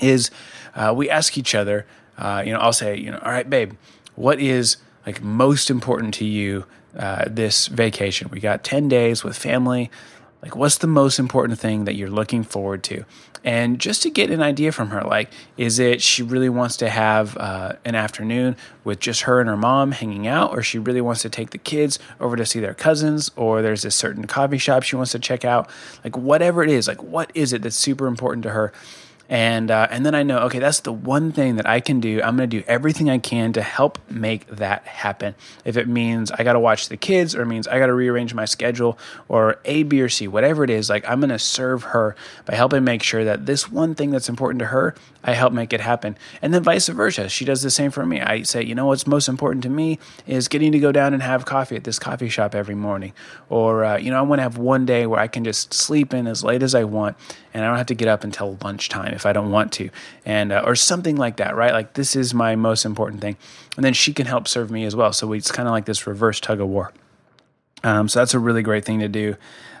is 0.00 0.30
uh, 0.76 0.94
we 0.96 1.10
ask 1.10 1.36
each 1.36 1.56
other. 1.56 1.86
Uh, 2.16 2.44
you 2.46 2.52
know, 2.52 2.60
I'll 2.60 2.72
say, 2.72 2.96
you 2.96 3.10
know, 3.10 3.18
all 3.18 3.32
right, 3.32 3.50
babe, 3.50 3.72
what 4.14 4.38
is 4.38 4.76
like 5.04 5.20
most 5.20 5.68
important 5.68 6.14
to 6.14 6.24
you 6.24 6.66
uh, 6.96 7.24
this 7.26 7.66
vacation? 7.66 8.28
We 8.30 8.38
got 8.38 8.62
ten 8.62 8.86
days 8.88 9.24
with 9.24 9.36
family. 9.36 9.90
Like, 10.42 10.54
what's 10.54 10.78
the 10.78 10.86
most 10.86 11.18
important 11.18 11.58
thing 11.58 11.84
that 11.84 11.96
you're 11.96 12.10
looking 12.10 12.44
forward 12.44 12.84
to? 12.84 13.04
And 13.44 13.78
just 13.78 14.02
to 14.02 14.10
get 14.10 14.30
an 14.30 14.42
idea 14.42 14.72
from 14.72 14.90
her, 14.90 15.02
like, 15.02 15.30
is 15.56 15.78
it 15.78 16.02
she 16.02 16.22
really 16.22 16.48
wants 16.48 16.76
to 16.78 16.90
have 16.90 17.36
uh, 17.36 17.74
an 17.84 17.94
afternoon 17.94 18.56
with 18.84 19.00
just 19.00 19.22
her 19.22 19.40
and 19.40 19.48
her 19.48 19.56
mom 19.56 19.92
hanging 19.92 20.26
out, 20.26 20.50
or 20.50 20.62
she 20.62 20.78
really 20.78 21.00
wants 21.00 21.22
to 21.22 21.30
take 21.30 21.50
the 21.50 21.58
kids 21.58 21.98
over 22.20 22.36
to 22.36 22.46
see 22.46 22.60
their 22.60 22.74
cousins, 22.74 23.30
or 23.36 23.62
there's 23.62 23.84
a 23.84 23.90
certain 23.90 24.26
coffee 24.26 24.58
shop 24.58 24.82
she 24.82 24.96
wants 24.96 25.12
to 25.12 25.18
check 25.18 25.44
out? 25.44 25.68
Like, 26.04 26.16
whatever 26.16 26.62
it 26.62 26.70
is, 26.70 26.88
like, 26.88 27.02
what 27.02 27.30
is 27.34 27.52
it 27.52 27.62
that's 27.62 27.76
super 27.76 28.06
important 28.06 28.42
to 28.44 28.50
her? 28.50 28.72
And 29.28 29.70
uh, 29.70 29.86
and 29.90 30.06
then 30.06 30.14
I 30.14 30.22
know 30.22 30.38
okay 30.40 30.58
that's 30.58 30.80
the 30.80 30.92
one 30.92 31.32
thing 31.32 31.56
that 31.56 31.66
I 31.68 31.80
can 31.80 32.00
do. 32.00 32.22
I'm 32.22 32.36
going 32.36 32.48
to 32.48 32.60
do 32.60 32.64
everything 32.66 33.10
I 33.10 33.18
can 33.18 33.52
to 33.52 33.62
help 33.62 33.98
make 34.10 34.46
that 34.46 34.84
happen. 34.84 35.34
If 35.64 35.76
it 35.76 35.86
means 35.86 36.30
I 36.30 36.44
got 36.44 36.54
to 36.54 36.60
watch 36.60 36.88
the 36.88 36.96
kids, 36.96 37.34
or 37.34 37.44
means 37.44 37.68
I 37.68 37.78
got 37.78 37.86
to 37.86 37.94
rearrange 37.94 38.32
my 38.32 38.46
schedule, 38.46 38.98
or 39.28 39.60
A, 39.66 39.82
B, 39.82 40.00
or 40.00 40.08
C, 40.08 40.28
whatever 40.28 40.64
it 40.64 40.70
is, 40.70 40.88
like 40.88 41.06
I'm 41.08 41.20
going 41.20 41.30
to 41.30 41.38
serve 41.38 41.82
her 41.84 42.16
by 42.46 42.54
helping 42.54 42.84
make 42.84 43.02
sure 43.02 43.24
that 43.24 43.44
this 43.44 43.70
one 43.70 43.94
thing 43.94 44.10
that's 44.10 44.28
important 44.28 44.60
to 44.60 44.66
her, 44.66 44.94
I 45.22 45.34
help 45.34 45.52
make 45.52 45.72
it 45.72 45.80
happen, 45.80 46.16
and 46.40 46.54
then 46.54 46.62
vice 46.62 46.88
versa. 46.88 47.28
She 47.28 47.44
does 47.44 47.62
the 47.62 47.70
same 47.70 47.90
for 47.90 48.06
me. 48.06 48.20
I 48.20 48.42
say, 48.42 48.64
you 48.64 48.74
know 48.74 48.86
what's 48.86 49.06
most 49.06 49.28
important 49.28 49.62
to 49.64 49.68
me 49.68 49.98
is 50.26 50.48
getting 50.48 50.72
to 50.72 50.78
go 50.78 50.90
down 50.90 51.12
and 51.12 51.22
have 51.22 51.44
coffee 51.44 51.76
at 51.76 51.84
this 51.84 51.98
coffee 51.98 52.30
shop 52.30 52.54
every 52.54 52.74
morning, 52.74 53.12
or 53.50 53.84
uh, 53.84 53.98
you 53.98 54.10
know 54.10 54.18
I 54.18 54.22
want 54.22 54.38
to 54.38 54.44
have 54.44 54.56
one 54.56 54.86
day 54.86 55.06
where 55.06 55.20
I 55.20 55.26
can 55.26 55.44
just 55.44 55.74
sleep 55.74 56.14
in 56.14 56.26
as 56.26 56.42
late 56.42 56.62
as 56.62 56.74
I 56.74 56.84
want, 56.84 57.16
and 57.58 57.64
I 57.64 57.68
don't 57.68 57.76
have 57.76 57.88
to 57.88 57.94
get 57.94 58.06
up 58.06 58.22
until 58.22 58.56
lunchtime 58.62 59.12
if 59.14 59.26
I 59.26 59.32
don't 59.32 59.50
want 59.50 59.72
to, 59.72 59.90
and 60.24 60.52
uh, 60.52 60.62
or 60.64 60.76
something 60.76 61.16
like 61.16 61.38
that, 61.38 61.56
right? 61.56 61.72
Like 61.72 61.94
this 61.94 62.14
is 62.14 62.32
my 62.32 62.54
most 62.54 62.84
important 62.84 63.20
thing, 63.20 63.36
and 63.74 63.84
then 63.84 63.94
she 63.94 64.12
can 64.12 64.26
help 64.26 64.46
serve 64.46 64.70
me 64.70 64.84
as 64.84 64.94
well. 64.94 65.12
So 65.12 65.32
it's 65.32 65.50
kind 65.50 65.66
of 65.66 65.72
like 65.72 65.84
this 65.84 66.06
reverse 66.06 66.38
tug 66.38 66.60
of 66.60 66.68
war. 66.68 66.92
Um, 67.82 68.08
so 68.08 68.20
that's 68.20 68.32
a 68.32 68.38
really 68.38 68.62
great 68.62 68.84
thing 68.84 69.00
to 69.00 69.08
do. 69.08 69.34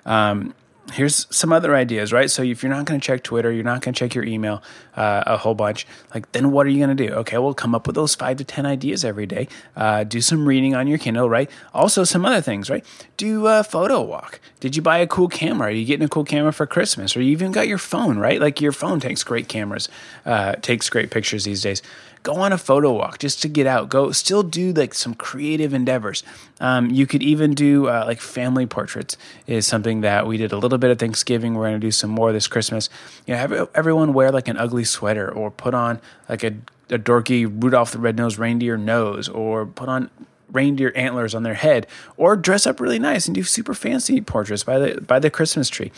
Um, 0.04 0.54
here's 0.92 1.26
some 1.34 1.52
other 1.52 1.74
ideas, 1.74 2.12
right? 2.12 2.30
So 2.30 2.42
if 2.42 2.62
you're 2.62 2.72
not 2.72 2.84
going 2.84 3.00
to 3.00 3.04
check 3.04 3.22
Twitter, 3.22 3.52
you're 3.52 3.64
not 3.64 3.82
going 3.82 3.94
to 3.94 3.98
check 3.98 4.14
your 4.14 4.24
email 4.24 4.62
uh, 4.96 5.24
a 5.26 5.36
whole 5.36 5.54
bunch, 5.54 5.86
like 6.14 6.30
then 6.32 6.50
what 6.50 6.66
are 6.66 6.70
you 6.70 6.84
going 6.84 6.96
to 6.96 7.06
do? 7.06 7.12
Okay, 7.14 7.38
well, 7.38 7.54
come 7.54 7.74
up 7.74 7.86
with 7.86 7.94
those 7.96 8.14
five 8.14 8.36
to 8.38 8.44
10 8.44 8.66
ideas 8.66 9.04
every 9.04 9.26
day. 9.26 9.48
Uh, 9.76 10.04
do 10.04 10.20
some 10.20 10.46
reading 10.46 10.74
on 10.74 10.86
your 10.86 10.98
Kindle, 10.98 11.28
right? 11.28 11.50
Also, 11.72 12.04
some 12.04 12.24
other 12.24 12.40
things, 12.40 12.70
right? 12.70 12.84
Do 13.16 13.46
a 13.46 13.62
photo 13.62 14.02
walk. 14.02 14.40
Did 14.60 14.76
you 14.76 14.82
buy 14.82 14.98
a 14.98 15.06
cool 15.06 15.28
camera? 15.28 15.68
Are 15.68 15.70
you 15.70 15.84
getting 15.84 16.04
a 16.04 16.08
cool 16.08 16.24
camera 16.24 16.52
for 16.52 16.66
Christmas? 16.66 17.16
Or 17.16 17.22
you 17.22 17.32
even 17.32 17.52
got 17.52 17.68
your 17.68 17.78
phone, 17.78 18.18
right? 18.18 18.40
Like 18.40 18.60
your 18.60 18.72
phone 18.72 19.00
takes 19.00 19.22
great 19.22 19.48
cameras, 19.48 19.88
uh, 20.24 20.54
takes 20.56 20.88
great 20.90 21.10
pictures 21.10 21.44
these 21.44 21.62
days 21.62 21.82
go 22.28 22.34
on 22.42 22.52
a 22.52 22.58
photo 22.58 22.92
walk 22.92 23.18
just 23.18 23.40
to 23.40 23.48
get 23.48 23.66
out. 23.66 23.88
Go 23.88 24.12
still 24.12 24.42
do 24.42 24.74
like 24.74 24.92
some 24.92 25.14
creative 25.14 25.72
endeavors. 25.72 26.22
Um, 26.60 26.90
you 26.90 27.06
could 27.06 27.22
even 27.22 27.54
do 27.54 27.88
uh, 27.88 28.04
like 28.06 28.20
family 28.20 28.66
portraits 28.66 29.16
is 29.46 29.66
something 29.66 30.02
that 30.02 30.26
we 30.26 30.36
did 30.36 30.52
a 30.52 30.58
little 30.58 30.76
bit 30.76 30.90
of 30.90 30.98
Thanksgiving. 30.98 31.54
We're 31.54 31.68
going 31.68 31.80
to 31.80 31.86
do 31.86 31.90
some 31.90 32.10
more 32.10 32.30
this 32.32 32.46
Christmas. 32.46 32.90
You 33.26 33.32
know, 33.32 33.40
have 33.40 33.70
everyone 33.74 34.12
wear 34.12 34.30
like 34.30 34.46
an 34.46 34.58
ugly 34.58 34.84
sweater 34.84 35.32
or 35.32 35.50
put 35.50 35.72
on 35.72 36.02
like 36.28 36.44
a, 36.44 36.54
a 36.90 36.98
dorky 36.98 37.46
Rudolph 37.50 37.92
the 37.92 37.98
Red-Nosed 37.98 38.38
Reindeer 38.38 38.76
nose 38.76 39.30
or 39.30 39.64
put 39.64 39.88
on 39.88 40.10
reindeer 40.52 40.92
antlers 40.94 41.34
on 41.34 41.44
their 41.44 41.54
head 41.54 41.86
or 42.18 42.36
dress 42.36 42.66
up 42.66 42.78
really 42.78 42.98
nice 42.98 43.26
and 43.26 43.34
do 43.34 43.42
super 43.42 43.72
fancy 43.72 44.20
portraits 44.20 44.64
by 44.64 44.78
the 44.78 45.00
by 45.00 45.18
the 45.18 45.30
Christmas 45.30 45.70
tree. 45.70 45.92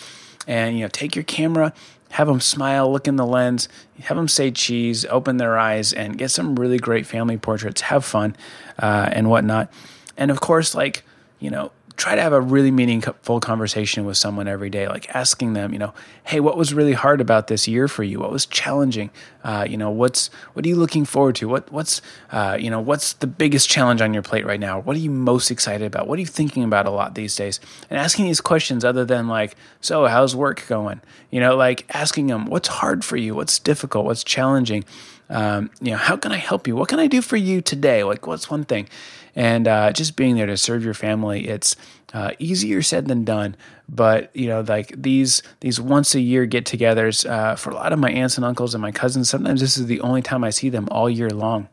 And 0.46 0.76
you 0.76 0.82
know, 0.82 0.88
take 0.88 1.16
your 1.16 1.24
camera, 1.24 1.72
have 2.10 2.26
them 2.26 2.40
smile, 2.40 2.92
look 2.92 3.06
in 3.08 3.16
the 3.16 3.26
lens, 3.26 3.68
have 4.00 4.16
them 4.16 4.28
say 4.28 4.50
cheese, 4.50 5.04
open 5.06 5.36
their 5.36 5.58
eyes, 5.58 5.92
and 5.92 6.18
get 6.18 6.30
some 6.30 6.56
really 6.56 6.78
great 6.78 7.06
family 7.06 7.38
portraits. 7.38 7.80
Have 7.82 8.04
fun 8.04 8.36
uh, 8.78 9.08
and 9.12 9.30
whatnot. 9.30 9.72
And 10.16 10.30
of 10.30 10.40
course, 10.40 10.74
like, 10.74 11.04
you 11.38 11.50
know, 11.50 11.72
try 12.00 12.14
to 12.14 12.22
have 12.22 12.32
a 12.32 12.40
really 12.40 12.70
meaningful 12.70 13.40
conversation 13.40 14.06
with 14.06 14.16
someone 14.16 14.48
every 14.48 14.70
day, 14.70 14.88
like 14.88 15.14
asking 15.14 15.52
them, 15.52 15.74
you 15.74 15.78
know, 15.78 15.92
hey, 16.24 16.40
what 16.40 16.56
was 16.56 16.72
really 16.72 16.94
hard 16.94 17.20
about 17.20 17.48
this 17.48 17.68
year 17.68 17.88
for 17.88 18.02
you? 18.02 18.18
What 18.18 18.32
was 18.32 18.46
challenging? 18.46 19.10
Uh, 19.44 19.66
you 19.68 19.76
know, 19.76 19.90
what's 19.90 20.28
what 20.54 20.64
are 20.64 20.68
you 20.68 20.76
looking 20.76 21.04
forward 21.04 21.36
to? 21.36 21.46
What 21.46 21.70
what's 21.70 22.00
uh, 22.32 22.56
you 22.58 22.70
know 22.70 22.80
what's 22.80 23.12
the 23.12 23.26
biggest 23.26 23.68
challenge 23.68 24.00
on 24.00 24.14
your 24.14 24.22
plate 24.22 24.46
right 24.46 24.58
now? 24.58 24.80
What 24.80 24.96
are 24.96 25.00
you 25.00 25.10
most 25.10 25.50
excited 25.50 25.86
about? 25.86 26.08
What 26.08 26.16
are 26.16 26.20
you 26.20 26.26
thinking 26.26 26.64
about 26.64 26.86
a 26.86 26.90
lot 26.90 27.14
these 27.14 27.36
days? 27.36 27.60
And 27.90 27.98
asking 27.98 28.24
these 28.24 28.40
questions 28.40 28.82
other 28.82 29.04
than 29.04 29.28
like, 29.28 29.54
so 29.82 30.06
how's 30.06 30.34
work 30.34 30.66
going? 30.68 31.02
You 31.30 31.40
know, 31.40 31.54
like 31.54 31.84
asking 31.94 32.28
them 32.28 32.46
what's 32.46 32.68
hard 32.68 33.04
for 33.04 33.18
you, 33.18 33.34
what's 33.34 33.58
difficult, 33.58 34.06
what's 34.06 34.24
challenging. 34.24 34.84
Um, 35.28 35.70
you 35.80 35.92
know, 35.92 35.96
how 35.96 36.16
can 36.16 36.32
I 36.32 36.38
help 36.38 36.66
you? 36.66 36.74
What 36.74 36.88
can 36.88 36.98
I 36.98 37.06
do 37.06 37.22
for 37.22 37.36
you 37.36 37.60
today? 37.60 38.02
Like, 38.02 38.26
what's 38.26 38.50
one 38.50 38.64
thing? 38.64 38.88
And 39.34 39.68
uh, 39.68 39.92
just 39.92 40.16
being 40.16 40.36
there 40.36 40.46
to 40.46 40.56
serve 40.56 40.84
your 40.84 40.94
family, 40.94 41.48
it's 41.48 41.76
uh, 42.12 42.32
easier 42.38 42.82
said 42.82 43.06
than 43.06 43.24
done. 43.24 43.56
But 43.88 44.34
you 44.34 44.48
know, 44.48 44.60
like 44.60 44.92
these 44.96 45.42
these 45.60 45.80
once 45.80 46.14
a 46.14 46.20
year 46.20 46.46
get-togethers 46.46 47.28
uh, 47.28 47.56
for 47.56 47.70
a 47.70 47.74
lot 47.74 47.92
of 47.92 47.98
my 47.98 48.10
aunts 48.10 48.36
and 48.36 48.44
uncles 48.44 48.74
and 48.74 48.82
my 48.82 48.92
cousins. 48.92 49.28
Sometimes 49.28 49.60
this 49.60 49.76
is 49.76 49.86
the 49.86 50.00
only 50.00 50.22
time 50.22 50.44
I 50.44 50.50
see 50.50 50.68
them 50.68 50.88
all 50.90 51.08
year 51.08 51.30
long 51.30 51.68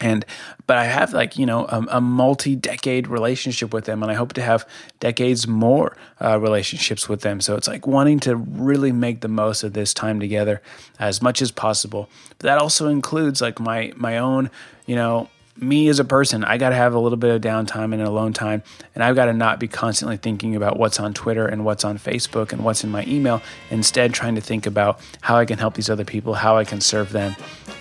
and 0.00 0.24
but 0.66 0.76
i 0.76 0.84
have 0.84 1.12
like 1.12 1.36
you 1.36 1.46
know 1.46 1.66
a, 1.66 1.86
a, 1.90 2.00
multi-decade 2.00 3.06
relationship 3.06 3.72
with 3.72 3.84
them 3.84 4.02
and 4.02 4.10
i 4.10 4.14
hope 4.14 4.32
to 4.32 4.42
have 4.42 4.66
decades 4.98 5.46
more 5.46 5.96
uh, 6.20 6.38
relationships 6.40 7.08
with 7.08 7.20
them 7.20 7.40
so 7.40 7.54
it's 7.54 7.68
like 7.68 7.86
wanting 7.86 8.18
to 8.18 8.34
really 8.36 8.92
make 8.92 9.20
the 9.20 9.28
most 9.28 9.62
of 9.62 9.72
this 9.74 9.92
time 9.94 10.18
together 10.18 10.62
as 10.98 11.22
much 11.22 11.42
as 11.42 11.50
possible 11.50 12.08
but 12.38 12.40
that 12.40 12.58
also 12.58 12.88
includes 12.88 13.40
like 13.40 13.60
my 13.60 13.92
my 13.96 14.18
own 14.18 14.50
you 14.86 14.96
know 14.96 15.28
me 15.60 15.88
as 15.88 15.98
a 15.98 16.04
person, 16.04 16.44
I 16.44 16.58
got 16.58 16.70
to 16.70 16.74
have 16.74 16.94
a 16.94 16.98
little 16.98 17.18
bit 17.18 17.34
of 17.34 17.42
downtime 17.42 17.92
and 17.92 18.02
alone 18.02 18.32
time. 18.32 18.62
And 18.94 19.04
I've 19.04 19.14
got 19.14 19.26
to 19.26 19.32
not 19.32 19.60
be 19.60 19.68
constantly 19.68 20.16
thinking 20.16 20.56
about 20.56 20.78
what's 20.78 20.98
on 20.98 21.14
Twitter 21.14 21.46
and 21.46 21.64
what's 21.64 21.84
on 21.84 21.98
Facebook 21.98 22.52
and 22.52 22.64
what's 22.64 22.82
in 22.84 22.90
my 22.90 23.04
email. 23.06 23.42
Instead, 23.70 24.14
trying 24.14 24.34
to 24.34 24.40
think 24.40 24.66
about 24.66 25.00
how 25.20 25.36
I 25.36 25.44
can 25.44 25.58
help 25.58 25.74
these 25.74 25.90
other 25.90 26.04
people, 26.04 26.34
how 26.34 26.56
I 26.56 26.64
can 26.64 26.80
serve 26.80 27.12
them, 27.12 27.36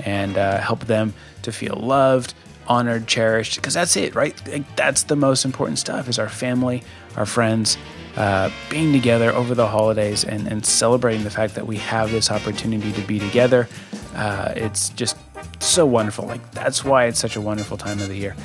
and 0.06 0.38
uh, 0.38 0.60
help 0.60 0.86
them 0.86 1.14
to 1.44 1.52
feel 1.52 1.76
loved, 1.76 2.34
honored, 2.68 3.08
cherished. 3.08 3.56
Because 3.56 3.74
that's 3.74 3.96
it, 3.96 4.16
right? 4.16 4.36
Like, 4.48 4.76
that's 4.76 5.04
the 5.04 5.16
most 5.16 5.46
important 5.46 5.80
stuff 5.80 6.10
is 6.10 6.20
our 6.20 6.30
family, 6.30 6.84
our 7.16 7.26
friends, 7.26 7.78
uh, 8.18 8.50
being 8.70 8.92
together 8.92 9.32
over 9.32 9.56
the 9.56 9.68
holidays 9.68 10.26
and, 10.26 10.48
and 10.48 10.66
celebrating 10.66 11.24
the 11.24 11.30
fact 11.30 11.56
that 11.56 11.66
we 11.66 11.78
have 11.78 12.12
this 12.12 12.30
opportunity 12.30 12.92
to 12.92 13.02
be 13.02 13.20
together. 13.20 13.70
Uh, 14.16 14.52
it's 14.56 14.90
just 14.90 15.16
so 15.60 15.86
wonderful. 15.86 16.26
Like 16.26 16.52
that's 16.52 16.84
why 16.84 17.06
it's 17.06 17.20
such 17.20 17.36
a 17.36 17.42
wonderful 17.42 17.78
time 17.78 18.00
of 18.00 18.08
the 18.08 18.16
year. 18.16 18.36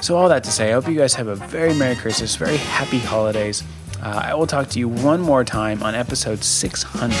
So 0.00 0.16
all 0.16 0.28
that 0.28 0.42
to 0.44 0.50
say, 0.50 0.70
I 0.70 0.72
hope 0.72 0.88
you 0.88 0.96
guys 0.96 1.14
have 1.14 1.28
a 1.28 1.36
very 1.36 1.74
Merry 1.74 1.94
Christmas, 1.94 2.34
very 2.34 2.56
happy 2.56 2.98
holidays. 2.98 3.62
Uh, 4.02 4.20
I 4.24 4.34
will 4.34 4.48
talk 4.48 4.68
to 4.70 4.80
you 4.80 4.88
one 4.88 5.20
more 5.20 5.44
time 5.44 5.80
on 5.82 5.94
episode 5.94 6.42
600 6.42 7.16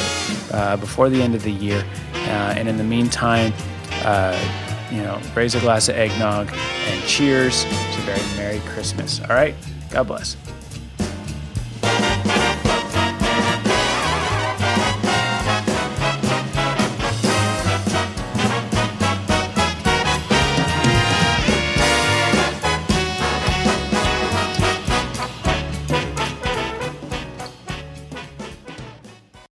uh, 0.50 0.76
before 0.78 1.08
the 1.08 1.22
end 1.22 1.36
of 1.36 1.44
the 1.44 1.52
year. 1.52 1.84
Uh, 2.12 2.54
and 2.56 2.68
in 2.68 2.76
the 2.76 2.84
meantime, 2.84 3.52
uh, 4.02 4.36
you 4.90 5.00
know, 5.00 5.20
raise 5.36 5.54
a 5.54 5.60
glass 5.60 5.88
of 5.88 5.94
eggnog 5.94 6.48
and 6.52 7.04
cheers 7.06 7.62
to 7.64 7.70
a 7.70 8.02
very 8.04 8.36
Merry 8.36 8.58
Christmas. 8.70 9.20
All 9.20 9.28
right? 9.28 9.54
God 9.90 10.08
bless. 10.08 10.36